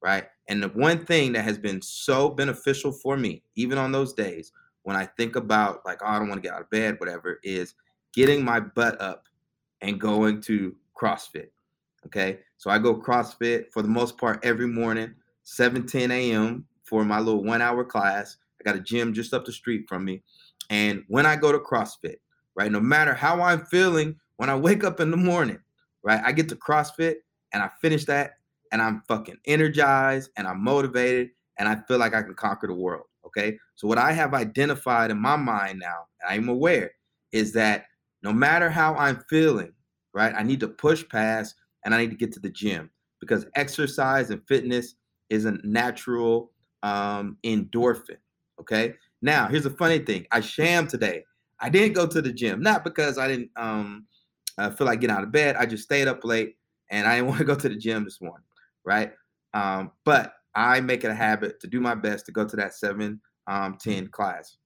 Right. 0.03 0.25
And 0.49 0.63
the 0.63 0.69
one 0.69 1.05
thing 1.05 1.33
that 1.33 1.45
has 1.45 1.59
been 1.59 1.81
so 1.81 2.29
beneficial 2.29 2.93
for 2.93 3.17
me, 3.17 3.43
even 3.57 3.79
on 3.79 3.93
those 3.93 4.13
days 4.13 4.53
when 4.83 4.97
I 4.97 5.07
think 5.07 5.37
about 5.37 5.85
like, 5.85 6.01
oh, 6.03 6.07
I 6.07 6.19
don't 6.19 6.29
want 6.29 6.43
to 6.43 6.47
get 6.47 6.55
out 6.55 6.63
of 6.63 6.71
bed, 6.71 6.99
whatever, 6.99 7.39
is 7.43 7.75
getting 8.15 8.45
my 8.45 8.61
butt 8.61 9.01
up 9.01 9.25
and 9.81 10.01
going 10.01 10.41
to 10.43 10.75
CrossFit. 11.01 11.49
Okay. 12.07 12.41
So 12.59 12.71
I 12.71 12.79
go 12.79 12.95
CrossFit 12.95 13.73
for 13.73 13.83
the 13.83 13.89
most 13.89 14.19
part 14.19 14.45
every 14.45 14.67
morning, 14.67 15.15
7 15.45 15.87
10 15.87 16.11
a.m. 16.11 16.67
for 16.85 17.05
my 17.05 17.19
little 17.19 17.45
one 17.45 17.63
hour 17.63 17.85
class. 17.85 18.37
I 18.61 18.65
got 18.65 18.77
a 18.77 18.81
gym 18.81 19.13
just 19.13 19.35
up 19.35 19.45
the 19.45 19.53
street 19.53 19.87
from 19.89 20.05
me. 20.05 20.23
And 20.71 21.05
when 21.09 21.27
I 21.27 21.37
go 21.37 21.53
to 21.53 21.59
CrossFit, 21.59 22.17
right, 22.55 22.71
no 22.71 22.81
matter 22.81 23.15
how 23.15 23.41
I'm 23.41 23.67
feeling 23.67 24.17
when 24.37 24.51
I 24.51 24.57
wake 24.57 24.85
up 24.85 25.01
in 25.01 25.11
the 25.11 25.17
morning, 25.17 25.59
right, 26.03 26.21
I 26.25 26.33
get 26.33 26.49
to 26.51 26.57
CrossFit 26.57 27.17
and 27.53 27.63
I 27.63 27.71
finish 27.81 28.05
that 28.07 28.35
and 28.73 28.81
I'm 28.81 29.03
fucking 29.07 29.39
energized 29.45 30.31
and 30.37 30.47
I'm 30.47 30.63
motivated 30.63 31.31
and 31.59 31.69
I 31.69 31.77
feel 31.87 31.99
like 31.99 32.15
I 32.15 32.23
can 32.23 32.35
conquer 32.35 32.67
the 32.67 32.75
world. 32.75 33.05
Okay. 33.27 33.59
So, 33.77 33.87
what 33.87 33.99
I 33.99 34.13
have 34.13 34.35
identified 34.35 35.11
in 35.11 35.19
my 35.19 35.37
mind 35.37 35.79
now, 35.79 36.07
and 36.21 36.33
I'm 36.33 36.49
aware, 36.49 36.93
is 37.33 37.53
that 37.53 37.87
no 38.23 38.33
matter 38.33 38.71
how 38.71 38.95
I'm 38.95 39.23
feeling, 39.29 39.73
right, 40.13 40.35
I 40.37 40.43
need 40.43 40.61
to 40.61 40.69
push 40.69 41.07
past 41.09 41.55
and 41.85 41.95
I 41.95 41.99
need 41.99 42.11
to 42.11 42.17
get 42.17 42.33
to 42.33 42.41
the 42.41 42.51
gym 42.51 42.91
because 43.21 43.47
exercise 43.55 44.31
and 44.31 44.47
fitness 44.47 44.95
is 45.31 45.45
a 45.45 45.53
natural 45.65 46.51
um, 46.83 47.37
endorphin. 47.45 48.17
Okay. 48.61 48.95
Now, 49.23 49.49
here's 49.49 49.67
a 49.67 49.71
funny 49.71 50.01
thing. 50.01 50.27
I 50.33 50.41
sham 50.41 50.87
today. 50.87 51.25
I 51.61 51.69
didn't 51.69 51.95
go 51.95 52.07
to 52.07 52.21
the 52.21 52.33
gym, 52.33 52.61
not 52.61 52.85
because 52.85 53.19
I 53.19 53.29
didn't 53.29 53.51
um, 53.57 54.07
uh, 54.59 54.71
feel 54.71 54.87
like 54.87 55.01
getting 55.01 55.17
out 55.17 55.23
of 55.23 55.33
bed. 55.33 55.57
I 55.57 55.67
just 55.67 55.85
stayed 55.85 56.09
up 56.09 56.25
late 56.25 56.57
and 56.91 57.07
I 57.07 57.17
didn't 57.17 57.29
want 57.29 57.39
to 57.39 57.45
go 57.45 57.55
to 57.55 57.69
the 57.69 57.77
gym 57.77 58.05
this 58.05 58.21
morning. 58.21 58.45
Right. 58.85 59.13
Um, 59.55 59.93
but 60.05 60.35
I 60.55 60.81
make 60.81 61.05
it 61.05 61.11
a 61.11 61.15
habit 61.15 61.61
to 61.61 61.67
do 61.67 61.81
my 61.81 61.95
best 61.95 62.27
to 62.27 62.33
go 62.33 62.47
to 62.47 62.57
that 62.57 62.75
7 62.75 63.21
um, 63.47 63.79
10 63.81 64.09
class. 64.09 64.57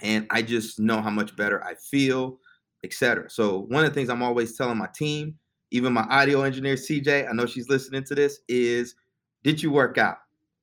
And 0.00 0.26
I 0.30 0.42
just 0.42 0.78
know 0.78 1.00
how 1.00 1.10
much 1.10 1.34
better 1.34 1.64
I 1.64 1.74
feel, 1.74 2.38
etc. 2.84 3.28
So, 3.30 3.60
one 3.68 3.84
of 3.84 3.90
the 3.90 3.94
things 3.94 4.10
I'm 4.10 4.22
always 4.22 4.56
telling 4.56 4.78
my 4.78 4.88
team 4.94 5.38
even 5.72 5.92
my 5.92 6.02
audio 6.02 6.42
engineer 6.42 6.74
CJ, 6.74 7.28
I 7.28 7.32
know 7.32 7.46
she's 7.46 7.68
listening 7.68 8.04
to 8.04 8.14
this, 8.14 8.40
is 8.48 8.94
did 9.42 9.62
you 9.62 9.70
work 9.70 9.98
out? 9.98 10.18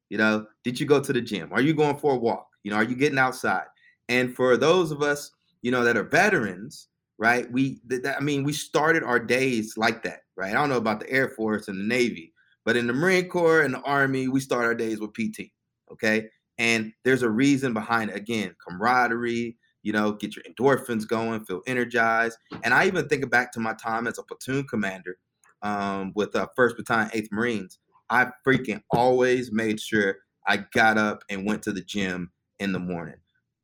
You 0.10 0.18
know, 0.18 0.46
did 0.64 0.80
you 0.80 0.86
go 0.86 1.00
to 1.02 1.12
the 1.12 1.22
gym? 1.22 1.50
Are 1.52 1.62
you 1.62 1.74
going 1.74 1.98
for 1.98 2.14
a 2.14 2.18
walk? 2.18 2.48
You 2.64 2.72
know, 2.72 2.78
are 2.78 2.84
you 2.84 2.96
getting 2.96 3.18
outside? 3.18 3.66
And 4.08 4.36
for 4.36 4.56
those 4.56 4.92
of 4.92 5.02
us, 5.02 5.32
you 5.62 5.72
know, 5.72 5.84
that 5.84 5.98
are 5.98 6.04
veterans, 6.04 6.88
right? 7.18 7.52
We, 7.52 7.80
th- 7.90 8.06
I 8.06 8.20
mean, 8.22 8.44
we 8.44 8.54
started 8.54 9.04
our 9.04 9.20
days 9.20 9.78
like 9.78 10.04
that, 10.04 10.22
right? 10.36 10.52
I 10.52 10.54
don't 10.54 10.70
know 10.70 10.78
about 10.78 11.00
the 11.00 11.10
Air 11.10 11.30
Force 11.30 11.68
and 11.68 11.80
the 11.80 11.84
Navy, 11.84 12.34
but 12.64 12.78
in 12.78 12.88
the 12.88 12.94
Marine 12.94 13.28
Corps 13.28 13.62
and 13.62 13.74
the 13.74 13.82
Army, 13.82 14.28
we 14.28 14.40
start 14.40 14.66
our 14.66 14.76
days 14.76 15.00
with 15.00 15.14
PT, 15.14 15.52
okay? 15.92 16.30
And 16.58 16.94
there's 17.04 17.24
a 17.24 17.30
reason 17.30 17.74
behind 17.74 18.10
it. 18.12 18.16
Again, 18.16 18.56
camaraderie, 18.66 19.58
you 19.84 19.94
know, 19.94 20.12
get 20.12 20.36
your 20.36 20.44
endorphins 20.44 21.08
going, 21.08 21.44
feel 21.46 21.62
energized. 21.68 22.38
And 22.64 22.74
I 22.74 22.88
even 22.88 23.08
think 23.08 23.30
back 23.30 23.52
to 23.54 23.60
my 23.60 23.74
time 23.74 24.08
as 24.08 24.18
a 24.18 24.24
platoon 24.24 24.68
commander 24.68 25.18
um, 25.62 26.12
with 26.16 26.36
uh, 26.36 26.48
1st 26.58 26.78
Battalion, 26.78 27.10
8th 27.10 27.32
Marines. 27.32 27.80
I 28.10 28.28
freaking 28.46 28.82
always 28.92 29.52
made 29.52 29.80
sure 29.80 30.18
I 30.48 30.58
got 30.74 30.98
up 30.98 31.24
and 31.30 31.46
went 31.46 31.64
to 31.64 31.72
the 31.72 31.82
gym 31.82 32.32
in 32.60 32.72
the 32.72 32.80
morning. 32.80 33.18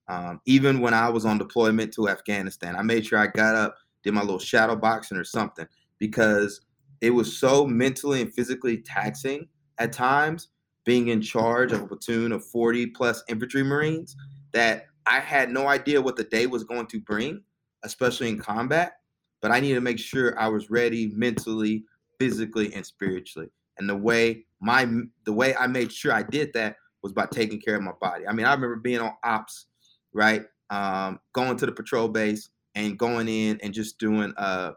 Um, 0.07 0.39
even 0.45 0.81
when 0.81 0.93
I 0.93 1.09
was 1.09 1.25
on 1.25 1.37
deployment 1.37 1.93
to 1.93 2.09
Afghanistan, 2.09 2.75
I 2.75 2.83
made 2.83 3.07
sure 3.07 3.17
I 3.17 3.27
got 3.27 3.55
up, 3.55 3.75
did 4.03 4.13
my 4.13 4.21
little 4.21 4.39
shadow 4.39 4.75
boxing 4.75 5.17
or 5.17 5.23
something 5.23 5.67
because 5.97 6.61
it 7.01 7.09
was 7.09 7.37
so 7.37 7.65
mentally 7.65 8.21
and 8.21 8.31
physically 8.31 8.77
taxing 8.77 9.47
at 9.79 9.91
times 9.91 10.49
being 10.85 11.07
in 11.07 11.21
charge 11.21 11.71
of 11.71 11.81
a 11.81 11.87
platoon 11.87 12.31
of 12.31 12.45
40 12.45 12.87
plus 12.87 13.23
infantry 13.27 13.63
Marines 13.63 14.15
that 14.53 14.85
I 15.05 15.19
had 15.19 15.51
no 15.51 15.67
idea 15.67 16.01
what 16.01 16.15
the 16.15 16.23
day 16.23 16.47
was 16.47 16.63
going 16.63 16.87
to 16.87 16.99
bring, 16.99 17.41
especially 17.83 18.29
in 18.29 18.39
combat, 18.39 18.93
but 19.41 19.51
I 19.51 19.59
needed 19.59 19.75
to 19.75 19.81
make 19.81 19.99
sure 19.99 20.39
I 20.39 20.47
was 20.47 20.69
ready 20.69 21.07
mentally, 21.15 21.83
physically, 22.19 22.73
and 22.73 22.85
spiritually. 22.85 23.49
And 23.77 23.89
the 23.89 23.95
way 23.95 24.45
my 24.61 24.87
the 25.25 25.33
way 25.33 25.55
I 25.55 25.67
made 25.67 25.91
sure 25.91 26.13
I 26.13 26.23
did 26.23 26.53
that 26.53 26.77
was 27.03 27.13
by 27.13 27.27
taking 27.27 27.59
care 27.59 27.75
of 27.75 27.83
my 27.83 27.91
body. 28.01 28.27
I 28.27 28.33
mean, 28.33 28.45
I 28.45 28.53
remember 28.53 28.77
being 28.77 28.99
on 28.99 29.13
ops, 29.23 29.67
right? 30.13 30.43
Um, 30.69 31.19
going 31.33 31.57
to 31.57 31.65
the 31.65 31.71
patrol 31.71 32.07
base 32.07 32.49
and 32.73 32.97
going 32.97 33.27
in 33.27 33.59
and 33.61 33.73
just 33.73 33.99
doing 33.99 34.33
uh 34.37 34.71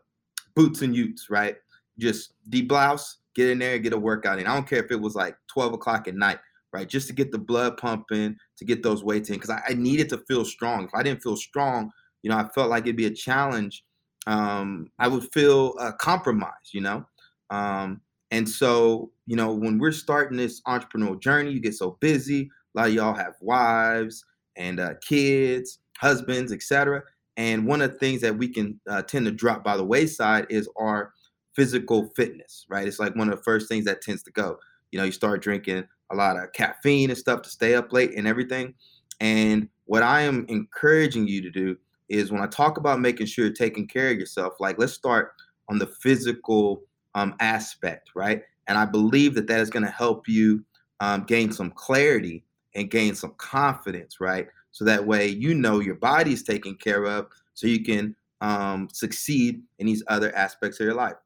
boots 0.54 0.82
and 0.82 0.94
utes, 0.94 1.30
right? 1.30 1.56
Just 1.98 2.34
deblouse, 2.50 3.16
get 3.34 3.48
in 3.48 3.60
there 3.60 3.78
get 3.78 3.92
a 3.92 3.98
workout 3.98 4.38
in. 4.40 4.46
I 4.46 4.54
don't 4.54 4.68
care 4.68 4.84
if 4.84 4.90
it 4.90 5.00
was 5.00 5.14
like 5.14 5.36
12 5.46 5.74
o'clock 5.74 6.08
at 6.08 6.16
night, 6.16 6.38
right? 6.72 6.88
Just 6.88 7.06
to 7.08 7.12
get 7.12 7.32
the 7.32 7.38
blood 7.38 7.76
pumping, 7.76 8.36
to 8.56 8.64
get 8.64 8.82
those 8.82 9.02
weights 9.02 9.28
in, 9.30 9.36
because 9.36 9.50
I, 9.50 9.62
I, 9.68 9.74
needed 9.74 10.08
to 10.10 10.18
feel 10.18 10.44
strong. 10.44 10.84
If 10.84 10.90
I 10.94 11.02
didn't 11.02 11.22
feel 11.22 11.36
strong, 11.36 11.90
you 12.22 12.30
know, 12.30 12.36
I 12.36 12.48
felt 12.48 12.70
like 12.70 12.84
it'd 12.84 12.96
be 12.96 13.06
a 13.06 13.10
challenge. 13.10 13.84
Um, 14.26 14.90
I 14.98 15.08
would 15.08 15.32
feel 15.32 15.74
uh, 15.78 15.92
compromised, 15.92 16.72
you 16.72 16.80
know. 16.80 17.06
Um, 17.50 18.00
and 18.30 18.48
so, 18.48 19.10
you 19.26 19.36
know, 19.36 19.52
when 19.52 19.78
we're 19.78 19.92
starting 19.92 20.36
this 20.36 20.60
entrepreneurial 20.62 21.20
journey, 21.20 21.52
you 21.52 21.60
get 21.60 21.74
so 21.74 21.96
busy. 22.00 22.50
A 22.74 22.78
lot 22.78 22.88
of 22.88 22.94
y'all 22.94 23.14
have 23.14 23.36
wives 23.40 24.24
and 24.56 24.80
uh, 24.80 24.94
kids, 25.00 25.78
husbands, 25.98 26.52
etc. 26.52 27.02
And 27.36 27.66
one 27.66 27.80
of 27.80 27.92
the 27.92 27.98
things 27.98 28.20
that 28.20 28.36
we 28.36 28.48
can 28.48 28.78
uh, 28.88 29.02
tend 29.02 29.24
to 29.26 29.30
drop 29.30 29.64
by 29.64 29.76
the 29.76 29.84
wayside 29.84 30.46
is 30.50 30.68
our 30.76 31.12
physical 31.54 32.10
fitness, 32.14 32.66
right? 32.68 32.86
It's 32.86 32.98
like 32.98 33.16
one 33.16 33.30
of 33.30 33.38
the 33.38 33.44
first 33.44 33.68
things 33.68 33.84
that 33.86 34.02
tends 34.02 34.22
to 34.24 34.30
go. 34.32 34.58
You 34.90 34.98
know, 34.98 35.04
you 35.04 35.12
start 35.12 35.42
drinking 35.42 35.84
a 36.10 36.16
lot 36.16 36.36
of 36.36 36.52
caffeine 36.52 37.10
and 37.10 37.18
stuff 37.18 37.42
to 37.42 37.50
stay 37.50 37.74
up 37.74 37.92
late 37.92 38.14
and 38.16 38.26
everything. 38.26 38.74
And 39.20 39.68
what 39.86 40.02
I 40.02 40.22
am 40.22 40.46
encouraging 40.48 41.26
you 41.26 41.42
to 41.42 41.50
do 41.50 41.76
is 42.08 42.30
when 42.30 42.42
I 42.42 42.46
talk 42.46 42.78
about 42.78 43.00
making 43.00 43.26
sure 43.26 43.46
you're 43.46 43.54
taking 43.54 43.86
care 43.86 44.10
of 44.10 44.18
yourself, 44.18 44.54
like 44.60 44.78
let's 44.78 44.92
start 44.92 45.32
on 45.68 45.78
the 45.78 45.86
physical 45.86 46.82
um, 47.14 47.34
aspect, 47.40 48.10
right? 48.14 48.42
And 48.66 48.78
I 48.78 48.84
believe 48.84 49.34
that 49.34 49.46
that 49.48 49.60
is 49.60 49.70
going 49.70 49.84
to 49.84 49.90
help 49.90 50.28
you 50.28 50.64
um, 51.00 51.24
gain 51.24 51.52
some 51.52 51.70
clarity 51.70 52.44
and 52.74 52.90
gain 52.90 53.14
some 53.14 53.34
confidence, 53.38 54.20
right? 54.20 54.48
So 54.72 54.84
that 54.84 55.06
way 55.06 55.26
you 55.26 55.54
know 55.54 55.80
your 55.80 55.96
body 55.96 56.32
is 56.32 56.42
taken 56.42 56.74
care 56.74 57.04
of, 57.04 57.26
so 57.54 57.66
you 57.66 57.82
can 57.82 58.14
um, 58.40 58.88
succeed 58.92 59.62
in 59.78 59.86
these 59.86 60.02
other 60.08 60.34
aspects 60.36 60.78
of 60.80 60.84
your 60.84 60.94
life. 60.94 61.16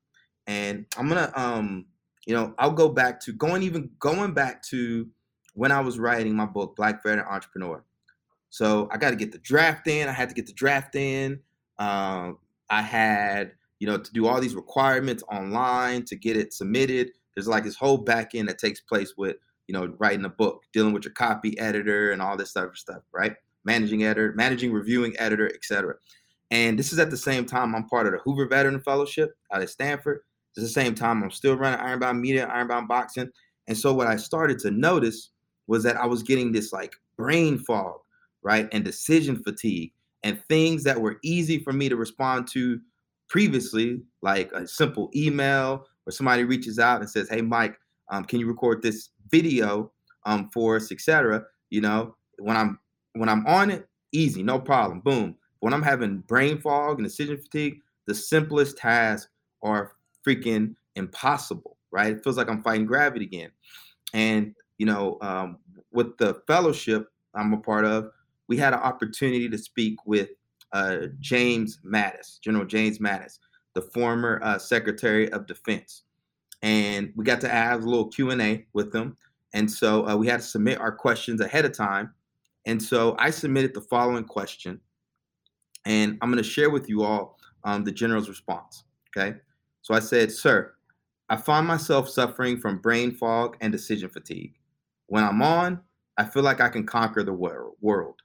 And 0.47 0.87
I'm 0.97 1.09
gonna, 1.09 1.33
um, 1.37 1.87
you 2.27 2.35
know, 2.35 2.55
I'll 2.59 2.73
go 2.73 2.89
back 2.89 3.21
to 3.23 3.33
going 3.33 3.63
even 3.63 3.91
going 3.99 4.33
back 4.33 4.63
to 4.65 5.09
when 5.55 5.73
I 5.73 5.81
was 5.81 5.99
writing 5.99 6.35
my 6.35 6.47
book, 6.47 6.77
Black 6.77 7.03
Veteran 7.03 7.27
Entrepreneur. 7.29 7.85
So 8.51 8.89
I 8.93 8.99
got 8.99 9.11
to 9.11 9.17
get 9.17 9.33
the 9.33 9.39
draft 9.39 9.87
in. 9.87 10.09
I 10.09 10.13
had 10.13 10.29
to 10.29 10.35
get 10.35 10.47
the 10.47 10.53
draft 10.53 10.95
in. 10.95 11.41
Um, 11.79 12.39
I 12.71 12.83
had, 12.83 13.53
you 13.79 13.87
know, 13.87 13.99
to 13.99 14.13
do 14.13 14.27
all 14.27 14.41
these 14.41 14.55
requirements 14.55 15.23
online 15.31 16.05
to 16.05 16.17
get 16.17 16.37
it 16.37 16.53
submitted. 16.53 17.11
There's 17.35 17.49
like 17.49 17.65
this 17.65 17.77
whole 17.77 17.99
back 17.99 18.35
end 18.35 18.49
that 18.49 18.59
takes 18.59 18.81
place 18.81 19.15
with, 19.17 19.37
you 19.67 19.73
know, 19.73 19.95
writing 19.99 20.25
a 20.25 20.29
book, 20.29 20.63
dealing 20.73 20.93
with 20.93 21.05
your 21.05 21.15
copy 21.15 21.59
editor 21.59 22.13
and 22.13 22.21
all 22.21 22.37
this 22.37 22.57
other 22.57 22.75
stuff, 22.75 23.03
right? 23.13 23.35
Managing 23.65 24.05
editor, 24.05 24.33
managing 24.37 24.73
reviewing 24.73 25.15
editor, 25.19 25.49
etc. 25.55 25.95
And 26.51 26.79
this 26.79 26.93
is 26.93 26.99
at 26.99 27.11
the 27.11 27.17
same 27.17 27.47
time 27.47 27.75
I'm 27.75 27.89
part 27.89 28.07
of 28.07 28.13
the 28.13 28.19
Hoover 28.19 28.47
Veteran 28.47 28.81
Fellowship 28.81 29.35
out 29.53 29.63
at 29.63 29.71
Stanford. 29.71 30.21
At 30.57 30.63
the 30.63 30.69
same 30.69 30.95
time, 30.95 31.23
I'm 31.23 31.31
still 31.31 31.57
running 31.57 31.81
Ironbound 31.81 32.21
Media, 32.21 32.47
Ironbound 32.47 32.89
Boxing. 32.89 33.31
And 33.69 33.77
so 33.77 33.95
what 33.95 34.07
I 34.07 34.17
started 34.17 34.59
to 34.61 34.71
notice 34.71 35.31
was 35.67 35.83
that 35.85 35.97
I 35.97 36.07
was 36.07 36.23
getting 36.23 36.53
this 36.53 36.73
like 36.73 36.95
brain 37.17 37.59
fog, 37.59 38.01
right? 38.43 38.69
And 38.73 38.85
decision 38.85 39.43
fatigue 39.43 39.93
and 40.23 40.43
things 40.49 40.85
that 40.85 41.01
were 41.01 41.19
easy 41.23 41.59
for 41.59 41.73
me 41.73 41.89
to 41.89 41.97
respond 41.97 42.49
to 42.49 42.81
previously, 43.29 44.03
like 44.21 44.53
a 44.53 44.67
simple 44.67 45.11
email 45.17 45.87
or 46.07 46.13
somebody 46.13 46.45
reaches 46.45 46.79
out 46.79 47.01
and 47.01 47.09
says, 47.09 47.29
Hey, 47.29 47.41
Mike, 47.41 47.79
um, 48.11 48.25
can 48.25 48.41
you 48.41 48.47
record 48.47 48.83
this 48.83 49.11
video 49.31 49.91
um, 50.25 50.51
for 50.51 50.77
us, 50.77 50.93
etc. 50.93 51.45
You 51.71 51.81
know, 51.81 52.17
when 52.39 52.57
I'm 52.57 52.79
when 53.15 53.29
I'm 53.29 53.47
on 53.47 53.71
it, 53.71 53.89
easy, 54.13 54.43
no 54.43 54.59
problem, 54.59 55.01
boom. 55.01 55.37
When 55.61 55.73
I'm 55.73 55.83
having 55.83 56.19
brain 56.19 56.61
fog 56.61 56.99
and 56.99 57.07
decision 57.07 57.37
fatigue, 57.37 57.81
the 58.07 58.15
simplest 58.15 58.77
tasks 58.79 59.29
are 59.63 59.93
freaking 60.27 60.75
impossible, 60.97 61.77
right? 61.91 62.13
It 62.13 62.25
feels 62.25 62.37
like 62.37 62.49
I'm 62.49 62.63
fighting 62.63 62.87
gravity 62.87 63.25
again. 63.25 63.51
And, 64.15 64.55
you 64.79 64.87
know, 64.87 65.19
um, 65.21 65.59
with 65.93 66.17
the 66.19 66.43
fellowship 66.47 67.09
I'm 67.35 67.53
a 67.53 67.59
part 67.59 67.85
of, 67.85 68.11
we 68.49 68.57
had 68.57 68.73
an 68.73 68.81
opportunity 68.81 69.49
to 69.49 69.59
speak 69.59 70.07
with 70.07 70.31
uh, 70.73 71.07
James 71.21 71.79
Mattis, 71.85 72.41
General 72.41 72.65
James 72.65 72.99
Mattis, 72.99 73.39
the 73.75 73.83
former 73.83 74.41
uh, 74.43 74.59
Secretary 74.59 75.31
of 75.33 75.47
Defense. 75.47 76.03
And 76.63 77.13
we 77.17 77.25
got 77.25 77.41
to 77.41 77.49
have 77.49 77.83
a 77.83 77.89
little 77.89 78.09
Q&A 78.09 78.67
with 78.73 78.93
them. 78.93 79.17
And 79.55 79.71
so 79.71 80.07
uh, 80.09 80.17
we 80.17 80.27
had 80.27 80.41
to 80.41 80.47
submit 80.47 80.81
our 80.81 80.93
questions 80.93 81.41
ahead 81.41 81.65
of 81.65 81.73
time. 81.73 82.13
And 82.67 82.83
so 82.83 83.17
I 83.19 83.31
submitted 83.31 83.75
the 83.75 83.81
following 83.81 84.25
question. 84.25 84.81
And 85.85 86.19
I'm 86.23 86.31
going 86.31 86.43
to 86.43 86.49
share 86.49 86.71
with 86.71 86.89
you 86.89 87.03
all 87.03 87.39
um, 87.65 87.85
the 87.85 87.93
general's 87.93 88.29
response. 88.29 88.85
Okay. 89.17 89.37
So 89.83 89.95
I 89.95 89.99
said, 89.99 90.33
Sir, 90.33 90.75
I 91.29 91.37
find 91.37 91.67
myself 91.67 92.09
suffering 92.09 92.59
from 92.59 92.79
brain 92.79 93.13
fog 93.13 93.57
and 93.61 93.73
decision 93.73 94.09
fatigue. 94.09 94.55
When 95.07 95.25
I'm 95.25 95.43
on, 95.43 95.81
I 96.17 96.25
feel 96.25 96.43
like 96.43 96.61
I 96.61 96.69
can 96.69 96.87
conquer 96.87 97.23
the 97.23 97.33
world. 97.33 98.23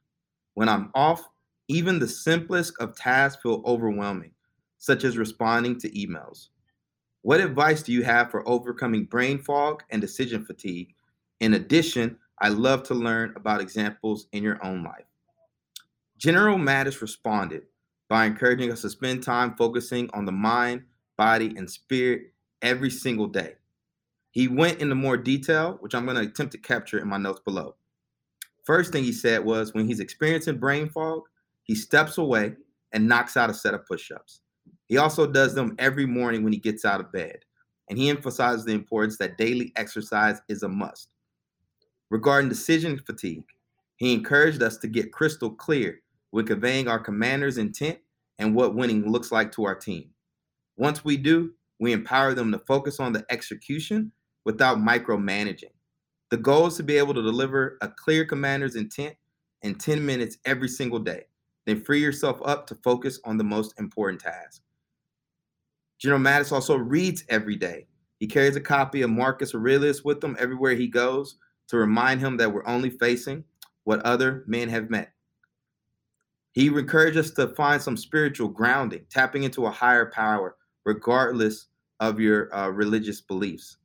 When 0.53 0.69
I'm 0.69 0.91
off, 0.93 1.27
even 1.67 1.99
the 1.99 2.07
simplest 2.07 2.73
of 2.79 2.95
tasks 2.95 3.41
feel 3.41 3.61
overwhelming, 3.65 4.31
such 4.77 5.03
as 5.03 5.17
responding 5.17 5.79
to 5.79 5.89
emails. 5.89 6.49
What 7.21 7.41
advice 7.41 7.81
do 7.81 7.91
you 7.91 8.03
have 8.03 8.31
for 8.31 8.47
overcoming 8.47 9.05
brain 9.05 9.39
fog 9.39 9.83
and 9.89 10.01
decision 10.01 10.45
fatigue? 10.45 10.93
In 11.39 11.55
addition, 11.55 12.17
I 12.39 12.49
love 12.49 12.83
to 12.83 12.93
learn 12.93 13.33
about 13.35 13.61
examples 13.61 14.27
in 14.31 14.43
your 14.43 14.63
own 14.63 14.83
life. 14.83 15.05
General 16.17 16.57
Mattis 16.57 17.01
responded 17.01 17.63
by 18.09 18.25
encouraging 18.25 18.71
us 18.71 18.81
to 18.81 18.89
spend 18.89 19.23
time 19.23 19.55
focusing 19.55 20.09
on 20.13 20.25
the 20.25 20.31
mind 20.31 20.83
body, 21.17 21.53
and 21.57 21.69
spirit 21.69 22.33
every 22.61 22.89
single 22.89 23.27
day. 23.27 23.55
He 24.31 24.47
went 24.47 24.81
into 24.81 24.95
more 24.95 25.17
detail, 25.17 25.77
which 25.79 25.95
I'm 25.95 26.05
going 26.05 26.17
to 26.17 26.29
attempt 26.29 26.51
to 26.51 26.59
capture 26.59 26.99
in 26.99 27.07
my 27.07 27.17
notes 27.17 27.41
below. 27.43 27.75
First 28.65 28.91
thing 28.91 29.03
he 29.03 29.13
said 29.13 29.43
was 29.43 29.73
when 29.73 29.87
he's 29.87 29.99
experiencing 29.99 30.57
brain 30.57 30.89
fog, 30.89 31.23
he 31.63 31.73
steps 31.73 32.17
away 32.17 32.53
and 32.93 33.07
knocks 33.07 33.37
out 33.37 33.49
a 33.49 33.53
set 33.53 33.73
of 33.73 33.85
push 33.85 34.11
ups. 34.11 34.41
He 34.87 34.97
also 34.97 35.25
does 35.27 35.53
them 35.53 35.75
every 35.79 36.05
morning 36.05 36.43
when 36.43 36.53
he 36.53 36.59
gets 36.59 36.85
out 36.85 36.99
of 36.99 37.11
bed. 37.11 37.39
And 37.89 37.97
he 37.97 38.09
emphasizes 38.09 38.65
the 38.65 38.73
importance 38.73 39.17
that 39.17 39.37
daily 39.37 39.71
exercise 39.75 40.41
is 40.49 40.63
a 40.63 40.69
must. 40.69 41.09
Regarding 42.09 42.49
decision 42.49 42.99
fatigue, 42.99 43.45
he 43.95 44.13
encouraged 44.13 44.61
us 44.61 44.77
to 44.77 44.87
get 44.87 45.11
crystal 45.11 45.49
clear 45.49 46.01
when 46.31 46.45
conveying 46.45 46.87
our 46.87 46.99
commander's 46.99 47.57
intent 47.57 47.99
and 48.39 48.53
what 48.53 48.75
winning 48.75 49.09
looks 49.09 49.31
like 49.31 49.51
to 49.53 49.65
our 49.65 49.75
team. 49.75 50.09
Once 50.77 51.03
we 51.03 51.17
do, 51.17 51.51
we 51.79 51.91
empower 51.91 52.33
them 52.33 52.51
to 52.51 52.59
focus 52.59 52.99
on 52.99 53.11
the 53.11 53.25
execution 53.29 54.11
without 54.45 54.77
micromanaging. 54.77 55.71
The 56.29 56.37
goal 56.37 56.67
is 56.67 56.75
to 56.75 56.83
be 56.83 56.97
able 56.97 57.13
to 57.13 57.21
deliver 57.21 57.77
a 57.81 57.87
clear 57.87 58.25
commander's 58.25 58.75
intent 58.75 59.15
in 59.61 59.75
10 59.75 60.05
minutes 60.05 60.37
every 60.45 60.67
single 60.67 60.99
day. 60.99 61.25
Then 61.65 61.83
free 61.83 62.01
yourself 62.01 62.39
up 62.45 62.67
to 62.67 62.75
focus 62.75 63.19
on 63.25 63.37
the 63.37 63.43
most 63.43 63.79
important 63.79 64.21
task. 64.21 64.61
General 65.99 66.21
Mattis 66.21 66.51
also 66.51 66.75
reads 66.75 67.23
every 67.29 67.55
day. 67.55 67.87
He 68.19 68.27
carries 68.27 68.55
a 68.55 68.61
copy 68.61 69.01
of 69.01 69.09
Marcus 69.09 69.53
Aurelius 69.53 70.03
with 70.03 70.23
him 70.23 70.35
everywhere 70.39 70.75
he 70.75 70.87
goes 70.87 71.37
to 71.69 71.77
remind 71.77 72.19
him 72.19 72.37
that 72.37 72.51
we're 72.51 72.67
only 72.67 72.89
facing 72.89 73.43
what 73.83 74.01
other 74.01 74.43
men 74.47 74.69
have 74.69 74.89
met. 74.89 75.13
He 76.51 76.67
encourages 76.67 77.27
us 77.27 77.31
to 77.35 77.53
find 77.55 77.81
some 77.81 77.97
spiritual 77.97 78.47
grounding, 78.47 79.05
tapping 79.09 79.43
into 79.43 79.65
a 79.65 79.71
higher 79.71 80.07
power 80.07 80.56
regardless 80.87 81.67
of 81.99 82.17
your 82.17 82.55
uh, 82.55 82.69
religious 82.69 83.19
beliefs. 83.19 83.75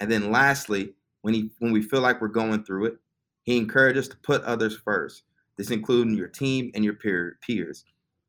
And 0.00 0.10
then 0.10 0.32
lastly, 0.32 0.94
when 1.20 1.34
he 1.34 1.50
when 1.58 1.72
we 1.72 1.82
feel 1.82 2.00
like 2.00 2.22
we're 2.22 2.28
going 2.28 2.64
through 2.64 2.86
it, 2.86 2.96
he 3.42 3.58
encourages 3.58 4.06
us 4.06 4.08
to 4.08 4.16
put 4.16 4.42
others 4.44 4.74
first. 4.74 5.24
This 5.58 5.70
including 5.70 6.16
your 6.16 6.28
team 6.28 6.70
and 6.74 6.82
your 6.82 6.94
peer, 6.94 7.36
peers. 7.42 7.84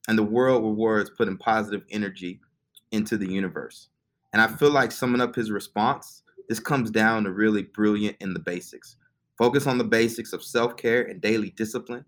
And 0.09 0.17
the 0.17 0.23
world 0.23 0.63
rewards 0.63 1.11
putting 1.11 1.38
positive 1.38 1.83
energy 1.91 2.41
into 2.91 3.17
the 3.17 3.31
universe. 3.31 3.88
And 4.33 4.41
I 4.41 4.47
feel 4.47 4.71
like 4.71 4.91
summing 4.91 5.21
up 5.21 5.35
his 5.35 5.49
response, 5.49 6.23
this 6.49 6.59
comes 6.59 6.91
down 6.91 7.23
to 7.23 7.31
really 7.31 7.63
brilliant 7.63 8.17
in 8.19 8.33
the 8.33 8.39
basics. 8.39 8.97
Focus 9.38 9.65
on 9.65 9.77
the 9.77 9.83
basics 9.83 10.33
of 10.33 10.43
self-care 10.43 11.03
and 11.03 11.21
daily 11.21 11.51
discipline, 11.51 12.03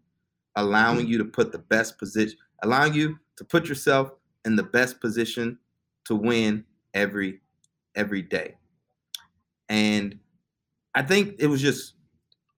allowing 0.57 1.07
you 1.07 1.17
to 1.19 1.25
put 1.25 1.53
the 1.53 1.59
best 1.59 1.97
position, 1.97 2.37
allowing 2.63 2.93
you 2.93 3.17
to 3.37 3.45
put 3.45 3.69
yourself 3.69 4.11
in 4.43 4.55
the 4.55 4.63
best 4.63 4.99
position 4.99 5.57
to 6.05 6.15
win 6.15 6.65
every 6.93 7.41
every 7.95 8.21
day. 8.21 8.55
And 9.69 10.19
I 10.95 11.01
think 11.01 11.35
it 11.39 11.47
was 11.47 11.61
just 11.61 11.93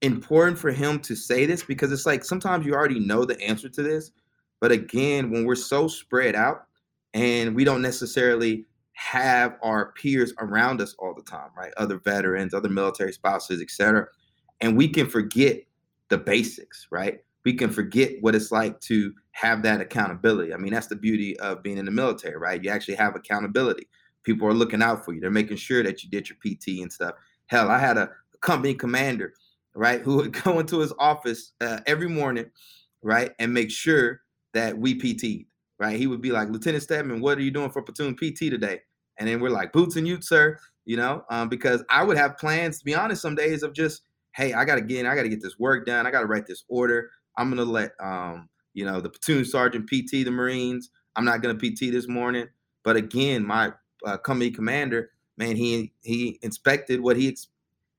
important 0.02 0.58
for 0.58 0.72
him 0.72 1.00
to 1.00 1.16
say 1.16 1.46
this 1.46 1.64
because 1.64 1.92
it's 1.92 2.06
like 2.06 2.24
sometimes 2.24 2.66
you 2.66 2.74
already 2.74 3.00
know 3.00 3.26
the 3.26 3.40
answer 3.42 3.70
to 3.70 3.84
this, 3.84 4.12
but 4.60 4.72
again, 4.72 5.32
when 5.32 5.46
we're 5.46 5.56
so 5.56 5.88
spread 5.88 6.36
out 6.36 6.66
and 7.14 7.56
we 7.56 7.64
don't 7.64 7.82
necessarily 7.82 8.66
have 8.94 9.58
our 9.62 9.92
peers 9.94 10.34
around 10.40 10.82
us 10.82 10.96
all 11.00 11.14
the 11.14 11.24
time, 11.24 11.50
right? 11.58 11.74
Other 11.78 11.98
veterans, 11.98 12.54
other 12.54 12.70
military 12.70 13.12
spouses, 13.12 13.62
etc. 13.62 14.08
And 14.62 14.78
we 14.78 14.88
can 14.88 15.08
forget 15.08 15.62
the 16.10 16.18
basics, 16.18 16.88
right? 16.92 17.20
We 17.44 17.54
can 17.54 17.70
forget 17.70 18.14
what 18.22 18.36
it's 18.36 18.52
like 18.52 18.80
to 18.82 19.14
have 19.34 19.62
that 19.64 19.82
accountability. 19.82 20.54
I 20.54 20.58
mean, 20.58 20.74
that's 20.74 20.88
the 20.88 20.96
beauty 20.96 21.38
of 21.40 21.62
being 21.62 21.78
in 21.78 21.86
the 21.86 21.92
military, 21.92 22.38
right? 22.38 22.64
You 22.64 22.70
actually 22.70 22.96
have 22.96 23.16
accountability. 23.16 23.88
People 24.24 24.48
are 24.48 24.54
looking 24.54 24.82
out 24.82 25.04
for 25.04 25.14
you. 25.14 25.20
They're 25.20 25.32
making 25.32 25.58
sure 25.58 25.84
that 25.84 26.04
you 26.04 26.10
did 26.10 26.30
your 26.30 26.38
PT 26.38 26.82
and 26.82 26.92
stuff. 26.92 27.16
Hell, 27.48 27.70
I 27.70 27.78
had 27.78 27.98
a, 27.98 28.10
company 28.44 28.76
commander, 28.76 29.34
right, 29.74 30.02
who 30.02 30.18
would 30.18 30.34
go 30.44 30.60
into 30.60 30.80
his 30.80 30.94
office 31.00 31.54
uh, 31.62 31.80
every 31.88 32.08
morning, 32.08 32.46
right, 33.02 33.32
and 33.40 33.52
make 33.52 33.72
sure 33.72 34.22
that 34.54 34.78
we 34.78 35.00
PT'd, 35.00 35.46
right? 35.80 35.98
He 35.98 36.06
would 36.06 36.22
be 36.22 36.32
like, 36.32 36.50
Lieutenant 36.50 36.84
Steadman, 36.84 37.22
what 37.22 37.40
are 37.40 37.42
you 37.42 37.52
doing 37.52 37.72
for 37.72 37.82
platoon 37.82 38.16
PT 38.16 38.52
today? 38.52 38.82
And 39.18 39.28
then 39.28 39.40
we're 39.40 39.50
like, 39.50 39.74
boots 39.74 39.96
and 39.96 40.08
utes, 40.08 40.30
sir, 40.30 40.58
you 40.86 40.98
know, 40.98 41.24
um, 41.32 41.50
because 41.50 41.84
I 41.90 42.04
would 42.04 42.18
have 42.18 42.38
plans, 42.38 42.78
to 42.80 42.86
be 42.86 42.94
honest, 42.94 43.22
some 43.22 43.36
days 43.36 43.64
of 43.64 43.74
just, 43.74 44.04
hey, 44.36 44.54
I 44.54 44.66
got 44.66 44.76
to 44.76 44.82
get 44.82 45.00
in, 45.00 45.06
I 45.06 45.16
got 45.16 45.24
to 45.24 45.30
get 45.30 45.42
this 45.42 45.58
work 45.58 45.86
done, 45.86 46.06
I 46.06 46.12
got 46.12 46.22
to 46.22 46.28
write 46.28 46.46
this 46.46 46.64
order. 46.68 47.10
I'm 47.36 47.50
going 47.50 47.66
to 47.66 47.72
let, 47.72 47.94
um, 48.00 48.48
you 48.74 48.86
know, 48.86 49.02
the 49.02 49.10
platoon 49.10 49.46
sergeant 49.46 49.88
PT 49.88 50.26
the 50.26 50.32
Marines. 50.32 50.90
I'm 51.16 51.26
not 51.26 51.42
going 51.42 51.58
to 51.58 51.72
PT 51.72 51.92
this 51.92 52.08
morning. 52.08 52.48
But 52.84 52.96
again, 52.96 53.46
my 53.46 53.72
uh, 54.06 54.18
company 54.18 54.52
commander, 54.52 55.12
man, 55.38 55.56
he 55.56 55.94
he 56.02 56.40
inspected 56.42 57.02
what 57.02 57.18
he 57.18 57.38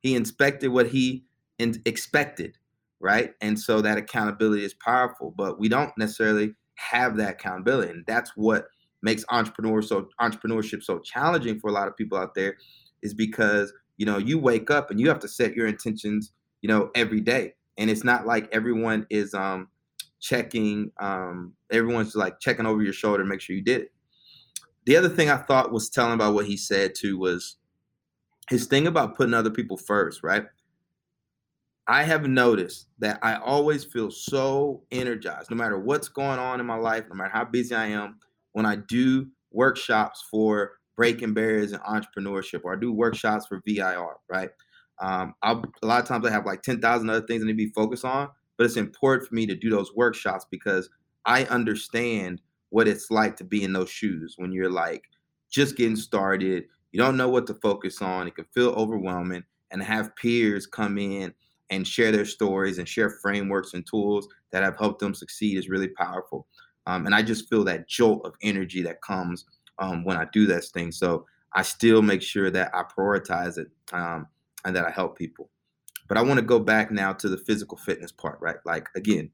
he 0.00 0.14
inspected 0.14 0.71
what 0.71 0.88
he 0.88 1.25
in- 1.59 1.81
expected, 1.87 2.59
right? 3.00 3.33
And 3.40 3.59
so 3.59 3.81
that 3.81 3.99
accountability 3.99 4.64
is 4.64 4.75
powerful, 4.75 5.33
but 5.37 5.59
we 5.59 5.69
don't 5.69 5.97
necessarily 5.97 6.54
have 6.76 7.16
that 7.16 7.35
accountability, 7.35 7.90
and 7.90 8.04
that's 8.07 8.33
what 8.37 8.66
makes 9.02 9.25
entrepreneur 9.31 9.83
so 9.83 10.09
entrepreneurship 10.21 10.83
so 10.83 10.99
challenging 10.99 11.61
for 11.61 11.69
a 11.69 11.73
lot 11.73 11.88
of 11.88 11.97
people 11.97 12.19
out 12.19 12.35
there, 12.35 12.57
is 13.02 13.14
because 13.14 13.73
you 13.97 14.04
know 14.04 14.19
you 14.19 14.38
wake 14.38 14.71
up 14.71 14.90
and 14.90 15.00
you 15.00 15.09
have 15.09 15.21
to 15.21 15.28
set 15.28 15.54
your 15.54 15.66
intentions, 15.66 16.33
you 16.61 16.69
know, 16.69 16.90
every 16.95 17.21
day, 17.21 17.54
and 17.78 17.88
it's 17.88 18.04
not 18.04 18.26
like 18.26 18.49
everyone 18.52 19.07
is 19.09 19.33
um 19.33 19.69
checking 20.25 20.90
um 20.99 21.52
everyone's 21.71 22.14
like 22.14 22.40
checking 22.40 22.66
over 22.66 22.83
your 22.83 22.93
shoulder 22.93 23.25
make 23.25 23.40
sure 23.40 23.54
you 23.54 23.62
did 23.62 23.83
it 23.83 23.93
the 24.87 24.97
other 24.97 25.09
thing 25.09 25.31
I 25.31 25.38
thought 25.38 25.73
was 25.73 25.88
telling 25.88 26.12
about 26.12 26.35
what 26.35 26.47
he 26.47 26.57
said 26.57 26.95
too 26.95 27.19
was 27.19 27.57
his 28.50 28.66
thing 28.66 28.87
about 28.87 29.16
putting 29.16 29.35
other 29.35 29.50
people 29.50 29.76
first, 29.76 30.23
right? 30.23 30.45
I 31.87 32.02
have 32.02 32.26
noticed 32.26 32.88
that 32.99 33.19
I 33.23 33.37
always 33.37 33.85
feel 33.85 34.11
so 34.11 34.83
energized, 34.90 35.50
no 35.50 35.57
matter 35.57 35.78
what's 35.78 36.09
going 36.09 36.38
on 36.38 36.61
in 36.61 36.66
my 36.66 36.76
life, 36.76 37.04
no 37.09 37.14
matter 37.14 37.31
how 37.31 37.45
busy 37.45 37.75
I 37.75 37.87
am, 37.87 38.19
when 38.52 38.64
I 38.64 38.76
do 38.76 39.28
workshops 39.52 40.25
for 40.31 40.73
breaking 40.97 41.35
barriers 41.35 41.73
and 41.73 41.83
entrepreneurship, 41.83 42.61
or 42.64 42.75
I 42.75 42.81
do 42.81 42.93
workshops 42.93 43.47
for 43.47 43.61
VIR, 43.66 44.16
right? 44.28 44.50
Um, 45.00 45.35
a 45.43 45.61
lot 45.83 46.00
of 46.00 46.07
times 46.07 46.26
I 46.26 46.31
have 46.31 46.47
like 46.47 46.62
10,000 46.62 47.11
other 47.11 47.26
things 47.26 47.43
I 47.43 47.47
need 47.47 47.52
to 47.52 47.57
be 47.57 47.73
focused 47.73 48.04
on, 48.04 48.28
but 48.56 48.64
it's 48.64 48.76
important 48.76 49.28
for 49.28 49.34
me 49.34 49.46
to 49.46 49.54
do 49.54 49.70
those 49.70 49.94
workshops 49.94 50.46
because 50.50 50.88
I 51.26 51.44
understand 51.44 52.40
what 52.70 52.88
it's 52.88 53.11
like 53.11 53.37
to 53.37 53.44
be 53.44 53.62
in 53.62 53.73
those 53.73 53.90
shoes 53.90 54.34
when 54.37 54.52
you're 54.52 54.70
like 54.70 55.04
just 55.50 55.76
getting 55.76 55.96
started. 55.96 56.64
You 56.92 56.99
don't 56.99 57.16
know 57.16 57.28
what 57.28 57.46
to 57.49 57.54
focus 57.54 58.02
on. 58.02 58.26
It 58.26 58.34
can 58.34 58.46
feel 58.52 58.70
overwhelming. 58.70 59.44
And 59.70 59.82
have 59.82 60.14
peers 60.14 60.66
come 60.66 60.99
in 60.99 61.34
and 61.70 61.87
share 61.87 62.12
their 62.12 62.25
stories 62.25 62.78
and 62.78 62.88
share 62.88 63.11
frameworks 63.11 63.75
and 63.75 63.84
tools 63.84 64.28
that 64.52 64.62
have 64.62 64.76
helped 64.76 65.00
them 65.00 65.14
succeed 65.14 65.58
is 65.58 65.68
really 65.68 65.88
powerful. 65.88 66.46
Um, 66.87 67.06
and 67.06 67.14
I 67.14 67.23
just 67.23 67.49
feel 67.49 67.64
that 67.64 67.88
jolt 67.88 68.25
of 68.25 68.34
energy 68.42 68.82
that 68.82 69.02
comes 69.02 69.46
um, 69.80 70.04
when 70.04 70.16
I 70.16 70.26
do 70.32 70.46
this 70.46 70.70
thing. 70.70 70.92
So 70.92 71.26
I 71.54 71.62
still 71.62 72.02
make 72.02 72.23
sure 72.23 72.50
that 72.50 72.70
I 72.75 72.82
prioritize 72.82 73.58
it 73.58 73.68
um, 73.92 74.26
and 74.64 74.76
that 74.76 74.84
I 74.84 74.90
help 74.90 75.18
people. 75.18 75.50
But 76.08 76.18
I 76.18 76.23
want 76.23 76.38
to 76.38 76.44
go 76.44 76.58
back 76.58 76.90
now 76.90 77.12
to 77.14 77.28
the 77.28 77.38
physical 77.38 77.78
fitness 77.78 78.12
part, 78.12 78.38
right? 78.40 78.56
Like 78.64 78.88
again, 78.94 79.30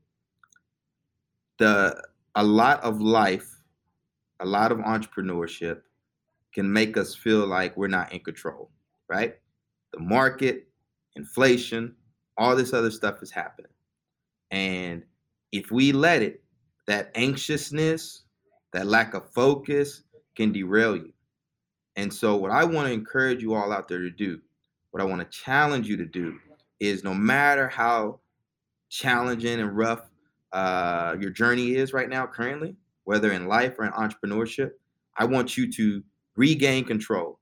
the 1.59 2.00
a 2.35 2.45
lot 2.45 2.83
of 2.83 3.00
life, 3.00 3.62
a 4.41 4.47
lot 4.47 4.73
of 4.73 4.79
entrepreneurship 4.79 5.83
can 6.55 6.73
make 6.73 6.97
us 6.97 7.15
feel 7.15 7.47
like 7.47 7.77
we're 7.77 7.89
not 7.89 8.12
in 8.12 8.21
control, 8.21 8.71
right? 9.09 9.37
The 9.93 10.00
market, 10.00 10.69
inflation, 11.17 11.95
all 12.37 12.57
this 12.57 12.73
other 12.73 12.91
stuff 12.91 13.23
is 13.23 13.30
happening. 13.30 13.73
And 14.50 15.02
if 15.52 15.71
we 15.71 15.93
let 15.93 16.23
it, 16.23 16.43
that 16.87 17.11
anxiousness, 17.15 18.23
that 18.73 18.87
lack 18.87 19.15
of 19.15 19.30
focus 19.30 20.02
can 20.37 20.52
derail 20.52 20.97
you. 20.97 21.13
And 21.97 22.13
so, 22.13 22.37
what 22.37 22.50
I 22.50 22.65
want 22.65 22.87
to 22.89 22.93
encourage 22.93 23.43
you 23.43 23.54
all 23.54 23.73
out 23.73 23.89
there 23.89 23.99
to 23.99 24.11
do, 24.11 24.41
what 24.91 25.02
I 25.02 25.04
want 25.04 25.21
to 25.21 25.39
challenge 25.39 25.89
you 25.89 25.97
to 25.97 26.06
do, 26.06 26.39
is 26.80 27.04
no 27.04 27.14
matter 27.14 27.69
how 27.69 28.21
challenging 28.88 29.60
and 29.60 29.76
rough 29.76 30.10
uh, 30.52 31.16
your 31.21 31.30
journey 31.30 31.76
is 31.76 31.93
right 31.93 32.08
now, 32.08 32.26
currently, 32.26 32.75
whether 33.04 33.32
in 33.32 33.47
life 33.47 33.78
or 33.78 33.84
in 33.84 33.93
entrepreneurship, 33.93 34.73
I 35.16 35.25
want 35.25 35.56
you 35.56 35.71
to 35.73 36.02
regain 36.36 36.84
control, 36.84 37.38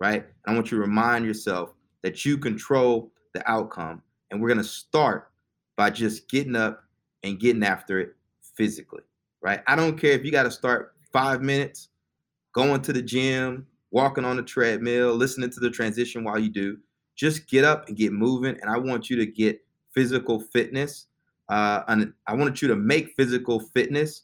right? 0.00 0.24
And 0.24 0.52
I 0.52 0.54
want 0.54 0.70
you 0.70 0.78
to 0.78 0.82
remind 0.82 1.26
yourself 1.26 1.74
that 2.02 2.24
you 2.24 2.38
control 2.38 3.12
the 3.34 3.48
outcome. 3.50 4.02
And 4.30 4.40
we're 4.40 4.48
going 4.48 4.58
to 4.58 4.64
start 4.64 5.30
by 5.76 5.90
just 5.90 6.28
getting 6.28 6.56
up 6.56 6.84
and 7.22 7.38
getting 7.38 7.64
after 7.64 7.98
it 8.00 8.14
physically, 8.54 9.02
right? 9.42 9.60
I 9.66 9.76
don't 9.76 9.98
care 9.98 10.12
if 10.12 10.24
you 10.24 10.30
got 10.30 10.44
to 10.44 10.50
start 10.50 10.94
five 11.12 11.42
minutes, 11.42 11.88
going 12.52 12.82
to 12.82 12.92
the 12.92 13.02
gym, 13.02 13.66
walking 13.90 14.24
on 14.24 14.36
the 14.36 14.42
treadmill, 14.42 15.14
listening 15.14 15.50
to 15.50 15.60
the 15.60 15.70
transition 15.70 16.24
while 16.24 16.38
you 16.38 16.50
do. 16.50 16.78
Just 17.18 17.46
get 17.48 17.64
up 17.64 17.88
and 17.88 17.96
get 17.98 18.12
moving. 18.12 18.56
And 18.62 18.70
I 18.70 18.78
want 18.78 19.10
you 19.10 19.16
to 19.16 19.26
get 19.26 19.60
physical 19.92 20.40
fitness 20.40 21.08
uh, 21.48 21.82
and 21.88 22.12
I 22.26 22.34
wanted 22.34 22.60
you 22.60 22.68
to 22.68 22.76
make 22.76 23.14
physical 23.16 23.60
fitness 23.60 24.22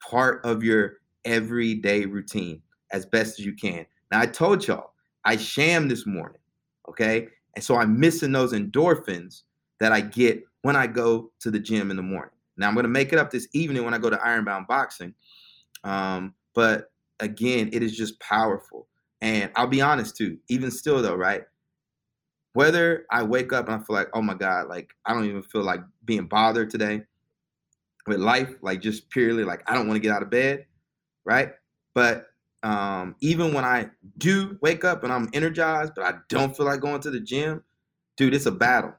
part 0.00 0.44
of 0.44 0.62
your 0.62 0.98
everyday 1.24 2.04
routine 2.04 2.60
as 2.92 3.06
best 3.06 3.38
as 3.38 3.46
you 3.46 3.54
can. 3.54 3.86
Now, 4.12 4.20
I 4.20 4.26
told 4.26 4.66
y'all 4.66 4.92
I 5.24 5.36
sham 5.36 5.88
this 5.88 6.06
morning, 6.06 6.40
okay? 6.88 7.28
And 7.54 7.64
so 7.64 7.76
I'm 7.76 7.98
missing 7.98 8.32
those 8.32 8.52
endorphins 8.52 9.42
that 9.80 9.92
I 9.92 10.02
get 10.02 10.44
when 10.62 10.76
I 10.76 10.86
go 10.86 11.30
to 11.40 11.50
the 11.50 11.58
gym 11.58 11.90
in 11.90 11.96
the 11.96 12.02
morning. 12.02 12.34
Now, 12.58 12.68
I'm 12.68 12.74
going 12.74 12.84
to 12.84 12.90
make 12.90 13.12
it 13.12 13.18
up 13.18 13.30
this 13.30 13.48
evening 13.52 13.84
when 13.84 13.94
I 13.94 13.98
go 13.98 14.10
to 14.10 14.20
Ironbound 14.22 14.66
Boxing. 14.66 15.14
Um, 15.84 16.34
but 16.54 16.90
again, 17.20 17.70
it 17.72 17.82
is 17.82 17.96
just 17.96 18.20
powerful. 18.20 18.86
And 19.22 19.50
I'll 19.56 19.66
be 19.66 19.80
honest 19.80 20.16
too, 20.16 20.38
even 20.48 20.70
still 20.70 21.00
though, 21.00 21.14
right? 21.14 21.44
Whether 22.56 23.04
I 23.10 23.22
wake 23.22 23.52
up 23.52 23.68
and 23.68 23.74
I 23.74 23.84
feel 23.84 23.94
like, 23.94 24.08
oh 24.14 24.22
my 24.22 24.32
God, 24.32 24.68
like 24.68 24.88
I 25.04 25.12
don't 25.12 25.26
even 25.26 25.42
feel 25.42 25.62
like 25.62 25.80
being 26.06 26.26
bothered 26.26 26.70
today 26.70 27.02
with 28.06 28.18
life, 28.18 28.54
like 28.62 28.80
just 28.80 29.10
purely 29.10 29.44
like 29.44 29.62
I 29.66 29.74
don't 29.74 29.86
want 29.86 29.96
to 29.96 30.00
get 30.00 30.10
out 30.10 30.22
of 30.22 30.30
bed, 30.30 30.64
right? 31.26 31.50
But 31.94 32.28
um, 32.62 33.14
even 33.20 33.52
when 33.52 33.66
I 33.66 33.90
do 34.16 34.56
wake 34.62 34.86
up 34.86 35.04
and 35.04 35.12
I'm 35.12 35.28
energized, 35.34 35.92
but 35.94 36.06
I 36.06 36.14
don't 36.30 36.56
feel 36.56 36.64
like 36.64 36.80
going 36.80 37.02
to 37.02 37.10
the 37.10 37.20
gym, 37.20 37.62
dude, 38.16 38.32
it's 38.32 38.46
a 38.46 38.50
battle. 38.50 38.94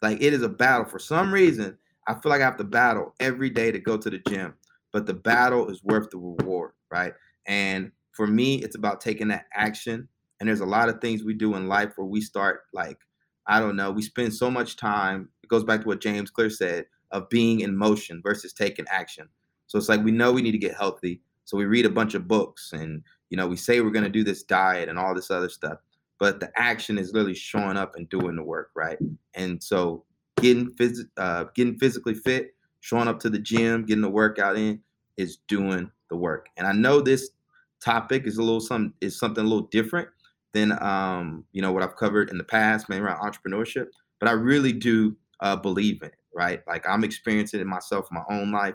Like 0.00 0.22
it 0.22 0.32
is 0.32 0.42
a 0.42 0.48
battle. 0.48 0.86
For 0.86 1.00
some 1.00 1.34
reason, 1.34 1.76
I 2.06 2.14
feel 2.14 2.30
like 2.30 2.40
I 2.40 2.44
have 2.44 2.56
to 2.58 2.64
battle 2.64 3.16
every 3.18 3.50
day 3.50 3.72
to 3.72 3.80
go 3.80 3.96
to 3.96 4.08
the 4.08 4.20
gym, 4.28 4.54
but 4.92 5.06
the 5.06 5.14
battle 5.14 5.68
is 5.70 5.82
worth 5.82 6.10
the 6.10 6.18
reward, 6.18 6.70
right? 6.92 7.14
And 7.48 7.90
for 8.12 8.28
me, 8.28 8.62
it's 8.62 8.76
about 8.76 9.00
taking 9.00 9.26
that 9.28 9.46
action 9.52 10.08
and 10.40 10.48
there's 10.48 10.60
a 10.60 10.66
lot 10.66 10.88
of 10.88 11.00
things 11.00 11.24
we 11.24 11.34
do 11.34 11.54
in 11.56 11.68
life 11.68 11.92
where 11.96 12.06
we 12.06 12.20
start 12.20 12.62
like, 12.72 12.98
I 13.46 13.60
don't 13.60 13.76
know, 13.76 13.90
we 13.90 14.02
spend 14.02 14.34
so 14.34 14.50
much 14.50 14.76
time. 14.76 15.28
It 15.42 15.48
goes 15.48 15.64
back 15.64 15.82
to 15.82 15.86
what 15.86 16.00
James 16.00 16.30
Clear 16.30 16.50
said 16.50 16.86
of 17.10 17.28
being 17.28 17.60
in 17.60 17.76
motion 17.76 18.20
versus 18.22 18.52
taking 18.52 18.86
action. 18.90 19.28
So 19.66 19.78
it's 19.78 19.88
like 19.88 20.02
we 20.02 20.10
know 20.10 20.32
we 20.32 20.42
need 20.42 20.52
to 20.52 20.58
get 20.58 20.74
healthy. 20.74 21.20
So 21.44 21.56
we 21.56 21.64
read 21.64 21.86
a 21.86 21.90
bunch 21.90 22.14
of 22.14 22.28
books 22.28 22.72
and 22.72 23.02
you 23.30 23.36
know, 23.36 23.46
we 23.46 23.56
say 23.56 23.80
we're 23.80 23.90
gonna 23.90 24.08
do 24.08 24.24
this 24.24 24.42
diet 24.42 24.88
and 24.88 24.98
all 24.98 25.14
this 25.14 25.30
other 25.30 25.48
stuff. 25.48 25.78
But 26.18 26.40
the 26.40 26.50
action 26.56 26.98
is 26.98 27.12
literally 27.12 27.34
showing 27.34 27.76
up 27.76 27.94
and 27.96 28.08
doing 28.08 28.36
the 28.36 28.42
work, 28.42 28.70
right? 28.74 28.98
And 29.34 29.62
so 29.62 30.04
getting 30.40 30.70
phys- 30.72 31.08
uh, 31.16 31.44
getting 31.54 31.78
physically 31.78 32.14
fit, 32.14 32.54
showing 32.80 33.08
up 33.08 33.20
to 33.20 33.30
the 33.30 33.38
gym, 33.38 33.84
getting 33.84 34.02
the 34.02 34.10
workout 34.10 34.56
in 34.56 34.80
is 35.16 35.38
doing 35.48 35.90
the 36.08 36.16
work. 36.16 36.48
And 36.56 36.66
I 36.66 36.72
know 36.72 37.00
this 37.00 37.30
topic 37.80 38.26
is 38.26 38.38
a 38.38 38.42
little 38.42 38.60
some 38.60 38.94
is 39.00 39.18
something 39.18 39.44
a 39.44 39.46
little 39.46 39.68
different 39.68 40.08
than 40.56 40.72
um, 40.82 41.44
you 41.52 41.60
know 41.60 41.70
what 41.70 41.82
I've 41.82 41.96
covered 41.96 42.30
in 42.30 42.38
the 42.38 42.44
past, 42.44 42.88
maybe 42.88 43.02
around 43.02 43.20
entrepreneurship. 43.20 43.88
But 44.18 44.28
I 44.28 44.32
really 44.32 44.72
do 44.72 45.14
uh, 45.40 45.56
believe 45.56 46.00
in 46.02 46.08
it, 46.08 46.14
right? 46.34 46.62
Like 46.66 46.88
I'm 46.88 47.04
experiencing 47.04 47.60
it 47.60 47.66
myself 47.66 48.08
in 48.10 48.16
my 48.16 48.24
own 48.34 48.50
life. 48.50 48.74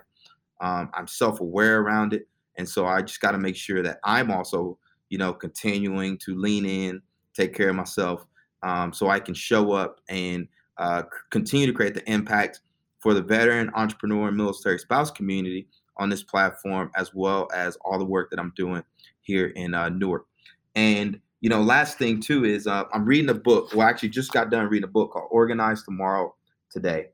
Um, 0.61 0.91
I'm 0.93 1.07
self-aware 1.07 1.81
around 1.81 2.13
it, 2.13 2.27
and 2.57 2.69
so 2.69 2.85
I 2.85 3.01
just 3.01 3.19
got 3.19 3.31
to 3.31 3.39
make 3.39 3.55
sure 3.55 3.81
that 3.81 3.97
I'm 4.03 4.29
also, 4.29 4.77
you 5.09 5.17
know, 5.17 5.33
continuing 5.33 6.19
to 6.19 6.35
lean 6.35 6.65
in, 6.65 7.01
take 7.33 7.55
care 7.55 7.69
of 7.69 7.75
myself, 7.75 8.27
um, 8.61 8.93
so 8.93 9.09
I 9.09 9.19
can 9.19 9.33
show 9.33 9.71
up 9.71 10.01
and 10.07 10.47
uh, 10.77 11.03
continue 11.31 11.65
to 11.65 11.73
create 11.73 11.95
the 11.95 12.07
impact 12.07 12.61
for 12.99 13.15
the 13.15 13.23
veteran, 13.23 13.71
entrepreneur, 13.73 14.27
and 14.27 14.37
military 14.37 14.77
spouse 14.77 15.09
community 15.09 15.67
on 15.97 16.09
this 16.09 16.21
platform, 16.21 16.91
as 16.95 17.11
well 17.15 17.47
as 17.55 17.75
all 17.83 17.97
the 17.97 18.05
work 18.05 18.29
that 18.29 18.39
I'm 18.39 18.53
doing 18.55 18.83
here 19.21 19.47
in 19.47 19.73
uh, 19.73 19.89
Newark. 19.89 20.27
And 20.75 21.19
you 21.41 21.49
know, 21.49 21.61
last 21.61 21.97
thing 21.97 22.21
too 22.21 22.45
is 22.45 22.67
uh, 22.67 22.85
I'm 22.93 23.03
reading 23.03 23.29
a 23.29 23.33
book. 23.33 23.73
Well, 23.73 23.85
I 23.85 23.89
actually 23.89 24.09
just 24.09 24.31
got 24.31 24.51
done 24.51 24.67
reading 24.67 24.87
a 24.87 24.91
book 24.91 25.11
called 25.11 25.27
Organize 25.31 25.83
Tomorrow 25.83 26.35
Today. 26.71 27.07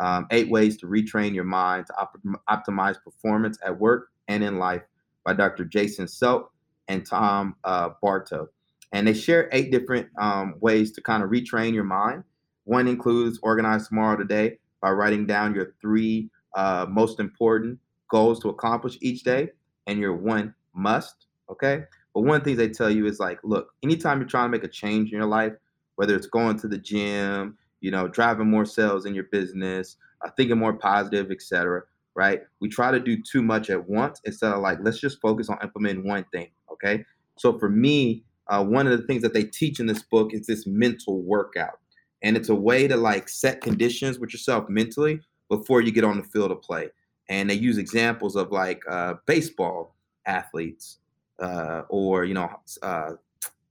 Um, 0.00 0.26
eight 0.32 0.50
ways 0.50 0.76
to 0.78 0.86
retrain 0.86 1.34
your 1.34 1.44
mind 1.44 1.86
to 1.86 1.94
op- 1.98 2.18
optimize 2.50 2.96
performance 3.02 3.58
at 3.64 3.78
work 3.78 4.08
and 4.26 4.42
in 4.42 4.58
life 4.58 4.82
by 5.24 5.34
Dr. 5.34 5.64
Jason 5.64 6.06
Selk. 6.06 6.46
and 6.88 7.06
Tom 7.06 7.54
uh, 7.64 7.90
Bartow. 8.02 8.48
And 8.92 9.06
they 9.06 9.14
share 9.14 9.48
eight 9.52 9.70
different 9.70 10.08
um, 10.18 10.54
ways 10.60 10.92
to 10.92 11.00
kind 11.00 11.22
of 11.22 11.30
retrain 11.30 11.74
your 11.74 11.84
mind. 11.84 12.24
One 12.64 12.88
includes 12.88 13.38
organize 13.42 13.88
tomorrow 13.88 14.16
today 14.16 14.58
by 14.80 14.90
writing 14.90 15.26
down 15.26 15.54
your 15.54 15.74
three 15.80 16.30
uh, 16.54 16.86
most 16.88 17.20
important 17.20 17.78
goals 18.08 18.40
to 18.40 18.48
accomplish 18.48 18.96
each 19.00 19.22
day 19.22 19.50
and 19.86 19.98
your 19.98 20.14
one 20.14 20.54
must. 20.74 21.26
Okay. 21.50 21.84
But 22.14 22.22
one 22.22 22.36
of 22.36 22.44
the 22.44 22.50
things 22.50 22.58
they 22.58 22.68
tell 22.68 22.90
you 22.90 23.06
is 23.06 23.18
like, 23.18 23.40
look, 23.42 23.72
anytime 23.82 24.20
you're 24.20 24.28
trying 24.28 24.46
to 24.46 24.56
make 24.56 24.64
a 24.64 24.68
change 24.68 25.10
in 25.10 25.18
your 25.18 25.26
life, 25.26 25.52
whether 25.96 26.14
it's 26.14 26.26
going 26.26 26.58
to 26.60 26.68
the 26.68 26.78
gym, 26.78 27.58
you 27.80 27.90
know, 27.90 28.08
driving 28.08 28.48
more 28.48 28.64
sales 28.64 29.04
in 29.04 29.14
your 29.14 29.24
business, 29.24 29.96
uh, 30.24 30.30
thinking 30.36 30.58
more 30.58 30.72
positive, 30.72 31.30
etc. 31.30 31.82
Right? 32.14 32.42
We 32.60 32.68
try 32.68 32.92
to 32.92 33.00
do 33.00 33.20
too 33.20 33.42
much 33.42 33.68
at 33.68 33.88
once 33.88 34.20
instead 34.24 34.52
of 34.52 34.60
like, 34.60 34.78
let's 34.80 35.00
just 35.00 35.20
focus 35.20 35.48
on 35.48 35.58
implementing 35.62 36.06
one 36.06 36.24
thing. 36.32 36.48
Okay. 36.72 37.04
So 37.36 37.58
for 37.58 37.68
me, 37.68 38.24
uh, 38.46 38.64
one 38.64 38.86
of 38.86 38.98
the 38.98 39.06
things 39.06 39.22
that 39.22 39.34
they 39.34 39.44
teach 39.44 39.80
in 39.80 39.86
this 39.86 40.02
book 40.02 40.32
is 40.32 40.46
this 40.46 40.66
mental 40.66 41.22
workout, 41.22 41.78
and 42.22 42.36
it's 42.36 42.48
a 42.48 42.54
way 42.54 42.86
to 42.86 42.96
like 42.96 43.28
set 43.28 43.60
conditions 43.60 44.18
with 44.18 44.32
yourself 44.32 44.68
mentally 44.68 45.20
before 45.48 45.80
you 45.80 45.90
get 45.90 46.04
on 46.04 46.18
the 46.18 46.24
field 46.24 46.50
of 46.50 46.62
play. 46.62 46.90
And 47.28 47.48
they 47.48 47.54
use 47.54 47.78
examples 47.78 48.36
of 48.36 48.52
like 48.52 48.82
uh, 48.88 49.14
baseball 49.26 49.94
athletes, 50.26 50.98
uh, 51.40 51.82
or 51.88 52.24
you 52.24 52.34
know, 52.34 52.50
uh, 52.82 53.12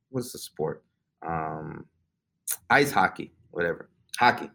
what's 0.09 0.31
the 0.31 0.39
sport? 0.39 0.83
Um, 1.25 1.85
ice 2.69 2.91
hockey, 2.91 3.33
whatever, 3.51 3.89
hockey. 4.17 4.49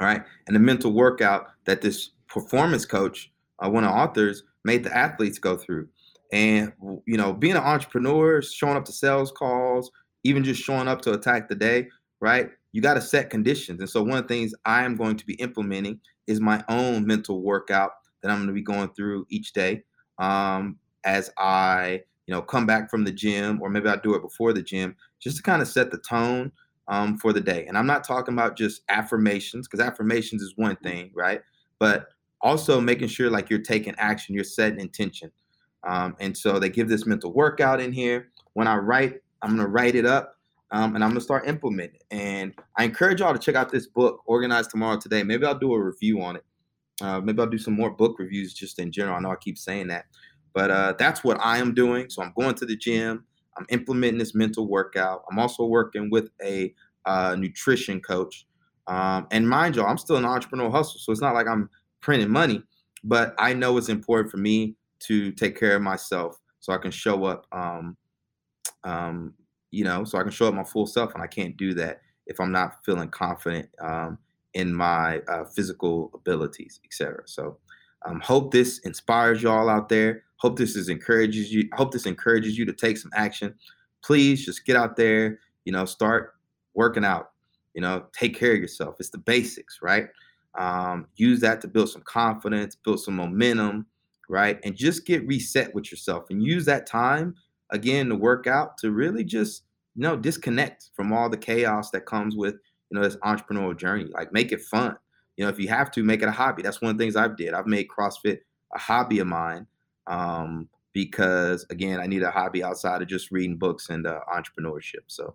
All 0.00 0.06
right, 0.06 0.22
and 0.46 0.54
the 0.54 0.60
mental 0.60 0.92
workout 0.92 1.48
that 1.64 1.80
this 1.80 2.10
performance 2.28 2.84
coach, 2.84 3.32
uh, 3.64 3.70
one 3.70 3.84
of 3.84 3.90
the 3.90 3.96
authors, 3.96 4.42
made 4.64 4.84
the 4.84 4.96
athletes 4.96 5.38
go 5.38 5.56
through. 5.56 5.88
And 6.32 6.72
you 7.06 7.16
know, 7.16 7.32
being 7.32 7.56
an 7.56 7.62
entrepreneur, 7.62 8.42
showing 8.42 8.76
up 8.76 8.84
to 8.86 8.92
sales 8.92 9.32
calls, 9.32 9.90
even 10.24 10.44
just 10.44 10.62
showing 10.62 10.88
up 10.88 11.00
to 11.02 11.12
attack 11.12 11.48
the 11.48 11.54
day, 11.54 11.88
right? 12.20 12.50
You 12.72 12.82
got 12.82 12.94
to 12.94 13.00
set 13.00 13.30
conditions. 13.30 13.80
And 13.80 13.88
so 13.88 14.02
one 14.02 14.18
of 14.18 14.28
the 14.28 14.34
things 14.34 14.52
I 14.64 14.84
am 14.84 14.96
going 14.96 15.16
to 15.16 15.24
be 15.24 15.34
implementing 15.34 16.00
is 16.26 16.40
my 16.40 16.62
own 16.68 17.06
mental 17.06 17.42
workout 17.42 17.92
that 18.22 18.30
I'm 18.30 18.38
going 18.38 18.48
to 18.48 18.52
be 18.52 18.62
going 18.62 18.90
through 18.94 19.26
each 19.30 19.52
day 19.52 19.84
um, 20.18 20.76
as 21.06 21.30
I, 21.38 22.02
you 22.26 22.34
know, 22.34 22.42
come 22.42 22.66
back 22.66 22.90
from 22.90 23.04
the 23.04 23.12
gym, 23.12 23.62
or 23.62 23.70
maybe 23.70 23.88
I 23.88 23.96
do 23.96 24.14
it 24.14 24.20
before 24.20 24.52
the 24.52 24.62
gym, 24.62 24.94
just 25.20 25.38
to 25.38 25.42
kind 25.42 25.62
of 25.62 25.68
set 25.68 25.90
the 25.90 25.98
tone 25.98 26.52
um, 26.88 27.16
for 27.16 27.32
the 27.32 27.40
day. 27.40 27.64
And 27.66 27.78
I'm 27.78 27.86
not 27.86 28.04
talking 28.04 28.34
about 28.34 28.56
just 28.56 28.82
affirmations, 28.90 29.66
because 29.66 29.80
affirmations 29.80 30.42
is 30.42 30.52
one 30.56 30.76
thing, 30.76 31.10
right? 31.14 31.40
But 31.78 32.08
also 32.42 32.80
making 32.80 33.08
sure 33.08 33.30
like 33.30 33.48
you're 33.48 33.60
taking 33.60 33.94
action, 33.96 34.34
you're 34.34 34.44
setting 34.44 34.80
intention. 34.80 35.30
Um, 35.84 36.16
and 36.20 36.36
so 36.36 36.58
they 36.58 36.68
give 36.68 36.88
this 36.88 37.06
mental 37.06 37.32
workout 37.32 37.80
in 37.80 37.92
here. 37.92 38.28
When 38.54 38.66
I 38.66 38.76
write, 38.76 39.20
I'm 39.42 39.50
going 39.50 39.66
to 39.66 39.72
write 39.72 39.94
it 39.94 40.04
up 40.04 40.36
um, 40.72 40.94
and 40.94 41.04
I'm 41.04 41.10
going 41.10 41.20
to 41.20 41.24
start 41.24 41.48
implementing. 41.48 41.96
It. 41.96 42.06
And 42.10 42.54
I 42.76 42.84
encourage 42.84 43.20
y'all 43.20 43.32
to 43.32 43.38
check 43.38 43.54
out 43.54 43.70
this 43.70 43.86
book, 43.86 44.22
Organized 44.26 44.70
Tomorrow 44.70 44.98
Today. 44.98 45.22
Maybe 45.22 45.46
I'll 45.46 45.58
do 45.58 45.72
a 45.74 45.80
review 45.82 46.22
on 46.22 46.36
it. 46.36 46.44
Uh, 47.00 47.20
maybe 47.20 47.40
I'll 47.40 47.48
do 47.48 47.58
some 47.58 47.74
more 47.74 47.90
book 47.90 48.18
reviews 48.18 48.54
just 48.54 48.78
in 48.78 48.90
general. 48.90 49.16
I 49.16 49.20
know 49.20 49.30
I 49.30 49.36
keep 49.36 49.58
saying 49.58 49.88
that, 49.88 50.06
but 50.56 50.70
uh, 50.70 50.94
that's 50.98 51.22
what 51.22 51.36
I 51.38 51.58
am 51.58 51.74
doing. 51.74 52.08
So 52.08 52.22
I'm 52.22 52.32
going 52.34 52.54
to 52.54 52.64
the 52.64 52.74
gym. 52.74 53.26
I'm 53.58 53.66
implementing 53.68 54.16
this 54.16 54.34
mental 54.34 54.66
workout. 54.66 55.22
I'm 55.30 55.38
also 55.38 55.66
working 55.66 56.08
with 56.08 56.30
a 56.42 56.72
uh, 57.04 57.36
nutrition 57.38 58.00
coach. 58.00 58.46
Um, 58.86 59.26
and 59.30 59.46
mind 59.46 59.76
you, 59.76 59.84
I'm 59.84 59.98
still 59.98 60.16
an 60.16 60.24
entrepreneur 60.24 60.70
hustle. 60.70 60.98
So 60.98 61.12
it's 61.12 61.20
not 61.20 61.34
like 61.34 61.46
I'm 61.46 61.68
printing 62.00 62.30
money, 62.30 62.62
but 63.04 63.34
I 63.38 63.52
know 63.52 63.76
it's 63.76 63.90
important 63.90 64.30
for 64.30 64.38
me 64.38 64.76
to 65.00 65.30
take 65.32 65.60
care 65.60 65.76
of 65.76 65.82
myself 65.82 66.40
so 66.60 66.72
I 66.72 66.78
can 66.78 66.90
show 66.90 67.26
up, 67.26 67.46
um, 67.52 67.94
um, 68.82 69.34
you 69.72 69.84
know, 69.84 70.04
so 70.04 70.16
I 70.16 70.22
can 70.22 70.32
show 70.32 70.48
up 70.48 70.54
my 70.54 70.64
full 70.64 70.86
self. 70.86 71.12
And 71.12 71.22
I 71.22 71.26
can't 71.26 71.54
do 71.58 71.74
that 71.74 72.00
if 72.26 72.40
I'm 72.40 72.50
not 72.50 72.82
feeling 72.82 73.10
confident 73.10 73.68
um, 73.78 74.16
in 74.54 74.74
my 74.74 75.18
uh, 75.28 75.44
physical 75.44 76.12
abilities, 76.14 76.80
etc. 76.82 77.24
So, 77.26 77.58
um, 78.06 78.20
hope 78.20 78.52
this 78.52 78.78
inspires 78.80 79.42
y'all 79.42 79.68
out 79.68 79.90
there. 79.90 80.22
Hope 80.38 80.58
this 80.58 80.76
is 80.76 80.88
encourages 80.88 81.52
you. 81.52 81.68
Hope 81.74 81.92
this 81.92 82.06
encourages 82.06 82.58
you 82.58 82.64
to 82.66 82.72
take 82.72 82.98
some 82.98 83.10
action. 83.14 83.54
Please 84.04 84.44
just 84.44 84.64
get 84.64 84.76
out 84.76 84.96
there. 84.96 85.40
You 85.64 85.72
know, 85.72 85.84
start 85.84 86.34
working 86.74 87.04
out. 87.04 87.30
You 87.74 87.82
know, 87.82 88.04
take 88.12 88.36
care 88.36 88.52
of 88.52 88.60
yourself. 88.60 88.96
It's 89.00 89.10
the 89.10 89.18
basics, 89.18 89.80
right? 89.82 90.08
Um, 90.56 91.06
use 91.16 91.40
that 91.40 91.60
to 91.62 91.68
build 91.68 91.90
some 91.90 92.02
confidence, 92.02 92.74
build 92.74 93.00
some 93.00 93.16
momentum, 93.16 93.86
right? 94.28 94.58
And 94.64 94.74
just 94.74 95.06
get 95.06 95.26
reset 95.26 95.74
with 95.74 95.90
yourself 95.90 96.26
and 96.30 96.42
use 96.42 96.64
that 96.66 96.86
time 96.86 97.34
again 97.70 98.08
to 98.08 98.14
work 98.14 98.46
out 98.46 98.78
to 98.78 98.90
really 98.90 99.24
just 99.24 99.64
you 99.94 100.02
know 100.02 100.16
disconnect 100.16 100.90
from 100.94 101.12
all 101.12 101.28
the 101.28 101.36
chaos 101.36 101.90
that 101.90 102.06
comes 102.06 102.36
with 102.36 102.54
you 102.90 102.98
know 102.98 103.02
this 103.02 103.16
entrepreneurial 103.16 103.76
journey. 103.76 104.06
Like 104.12 104.32
make 104.32 104.52
it 104.52 104.62
fun. 104.62 104.96
You 105.36 105.44
know, 105.44 105.50
if 105.50 105.58
you 105.58 105.68
have 105.68 105.90
to, 105.92 106.02
make 106.02 106.22
it 106.22 106.28
a 106.28 106.32
hobby. 106.32 106.62
That's 106.62 106.80
one 106.80 106.90
of 106.90 106.96
the 106.96 107.04
things 107.04 107.16
I've 107.16 107.36
did. 107.36 107.52
I've 107.52 107.66
made 107.66 107.88
CrossFit 107.88 108.38
a 108.74 108.78
hobby 108.78 109.18
of 109.18 109.26
mine 109.26 109.66
um, 110.06 110.68
because 110.92 111.66
again, 111.70 112.00
I 112.00 112.06
need 112.06 112.22
a 112.22 112.30
hobby 112.30 112.64
outside 112.64 113.02
of 113.02 113.08
just 113.08 113.30
reading 113.30 113.56
books 113.56 113.90
and 113.90 114.06
uh, 114.06 114.20
entrepreneurship. 114.34 115.04
So 115.06 115.34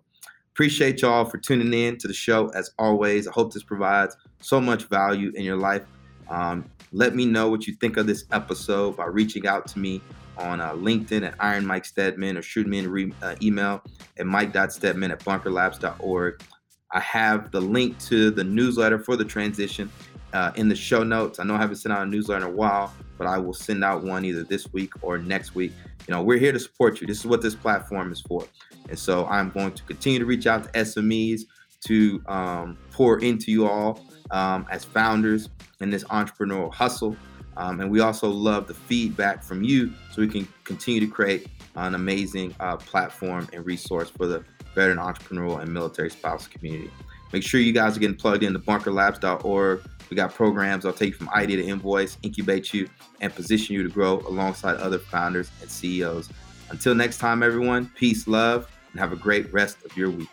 appreciate 0.52 1.02
y'all 1.02 1.24
for 1.24 1.38
tuning 1.38 1.72
in 1.72 1.98
to 1.98 2.08
the 2.08 2.14
show 2.14 2.48
as 2.48 2.72
always. 2.78 3.28
I 3.28 3.32
hope 3.32 3.52
this 3.52 3.62
provides 3.62 4.16
so 4.40 4.60
much 4.60 4.84
value 4.84 5.32
in 5.34 5.44
your 5.44 5.56
life. 5.56 5.84
Um, 6.28 6.70
let 6.92 7.14
me 7.14 7.26
know 7.26 7.48
what 7.48 7.66
you 7.66 7.74
think 7.74 7.96
of 7.96 8.06
this 8.06 8.24
episode 8.32 8.96
by 8.96 9.06
reaching 9.06 9.46
out 9.46 9.66
to 9.68 9.78
me 9.78 10.02
on 10.36 10.60
uh, 10.60 10.72
LinkedIn 10.72 11.26
at 11.26 11.34
Iron 11.40 11.66
Mike 11.66 11.84
Steadman 11.84 12.36
or 12.36 12.42
shoot 12.42 12.66
me 12.66 12.78
an 12.78 12.90
re- 12.90 13.14
uh, 13.22 13.36
email 13.42 13.82
at 14.18 14.26
mike.steadman 14.26 15.10
at 15.10 15.20
bunkerlabs.org. 15.20 16.42
I 16.90 17.00
have 17.00 17.50
the 17.50 17.60
link 17.60 17.98
to 18.06 18.30
the 18.30 18.44
newsletter 18.44 18.98
for 18.98 19.16
the 19.16 19.24
transition 19.24 19.90
uh, 20.32 20.52
in 20.56 20.68
the 20.68 20.76
show 20.76 21.02
notes. 21.02 21.38
I 21.38 21.44
know 21.44 21.54
I 21.54 21.58
haven't 21.58 21.76
sent 21.76 21.92
out 21.92 22.02
a 22.02 22.06
newsletter 22.06 22.46
in 22.46 22.52
a 22.52 22.56
while, 22.56 22.92
but 23.18 23.26
I 23.26 23.38
will 23.38 23.54
send 23.54 23.84
out 23.84 24.02
one 24.02 24.24
either 24.24 24.44
this 24.44 24.72
week 24.72 24.92
or 25.02 25.18
next 25.18 25.54
week. 25.54 25.72
You 26.08 26.14
know, 26.14 26.22
we're 26.22 26.38
here 26.38 26.52
to 26.52 26.58
support 26.58 27.00
you. 27.00 27.06
This 27.06 27.18
is 27.18 27.26
what 27.26 27.42
this 27.42 27.54
platform 27.54 28.12
is 28.12 28.20
for. 28.20 28.46
And 28.88 28.98
so 28.98 29.26
I'm 29.26 29.50
going 29.50 29.72
to 29.72 29.82
continue 29.84 30.18
to 30.18 30.24
reach 30.24 30.46
out 30.46 30.64
to 30.64 30.70
SMEs 30.70 31.42
to 31.86 32.22
um, 32.26 32.78
pour 32.90 33.18
into 33.20 33.50
you 33.50 33.66
all 33.66 34.04
um, 34.30 34.66
as 34.70 34.84
founders 34.84 35.48
in 35.80 35.90
this 35.90 36.04
entrepreneurial 36.04 36.72
hustle. 36.72 37.16
Um, 37.56 37.80
and 37.80 37.90
we 37.90 38.00
also 38.00 38.28
love 38.28 38.66
the 38.66 38.74
feedback 38.74 39.42
from 39.42 39.62
you 39.62 39.92
so 40.10 40.22
we 40.22 40.28
can 40.28 40.48
continue 40.64 41.00
to 41.00 41.06
create 41.06 41.48
an 41.76 41.94
amazing 41.94 42.54
uh, 42.60 42.76
platform 42.76 43.48
and 43.52 43.64
resource 43.66 44.10
for 44.10 44.26
the 44.26 44.44
veteran 44.74 44.98
entrepreneurial 44.98 45.60
and 45.60 45.72
military 45.72 46.10
spouse 46.10 46.46
community. 46.46 46.90
Make 47.32 47.42
sure 47.42 47.60
you 47.60 47.72
guys 47.72 47.96
are 47.96 48.00
getting 48.00 48.16
plugged 48.16 48.42
into 48.42 48.58
bunkerlabs.org. 48.58 49.82
We 50.12 50.16
got 50.16 50.34
programs 50.34 50.82
that'll 50.82 50.98
take 50.98 51.12
you 51.12 51.16
from 51.16 51.30
idea 51.30 51.56
to 51.56 51.64
invoice, 51.64 52.18
incubate 52.22 52.74
you, 52.74 52.86
and 53.22 53.34
position 53.34 53.74
you 53.74 53.82
to 53.82 53.88
grow 53.88 54.18
alongside 54.28 54.76
other 54.76 54.98
founders 54.98 55.50
and 55.62 55.70
CEOs. 55.70 56.28
Until 56.68 56.94
next 56.94 57.16
time, 57.16 57.42
everyone, 57.42 57.90
peace, 57.96 58.28
love, 58.28 58.70
and 58.90 59.00
have 59.00 59.14
a 59.14 59.16
great 59.16 59.50
rest 59.54 59.82
of 59.86 59.96
your 59.96 60.10
week. 60.10 60.28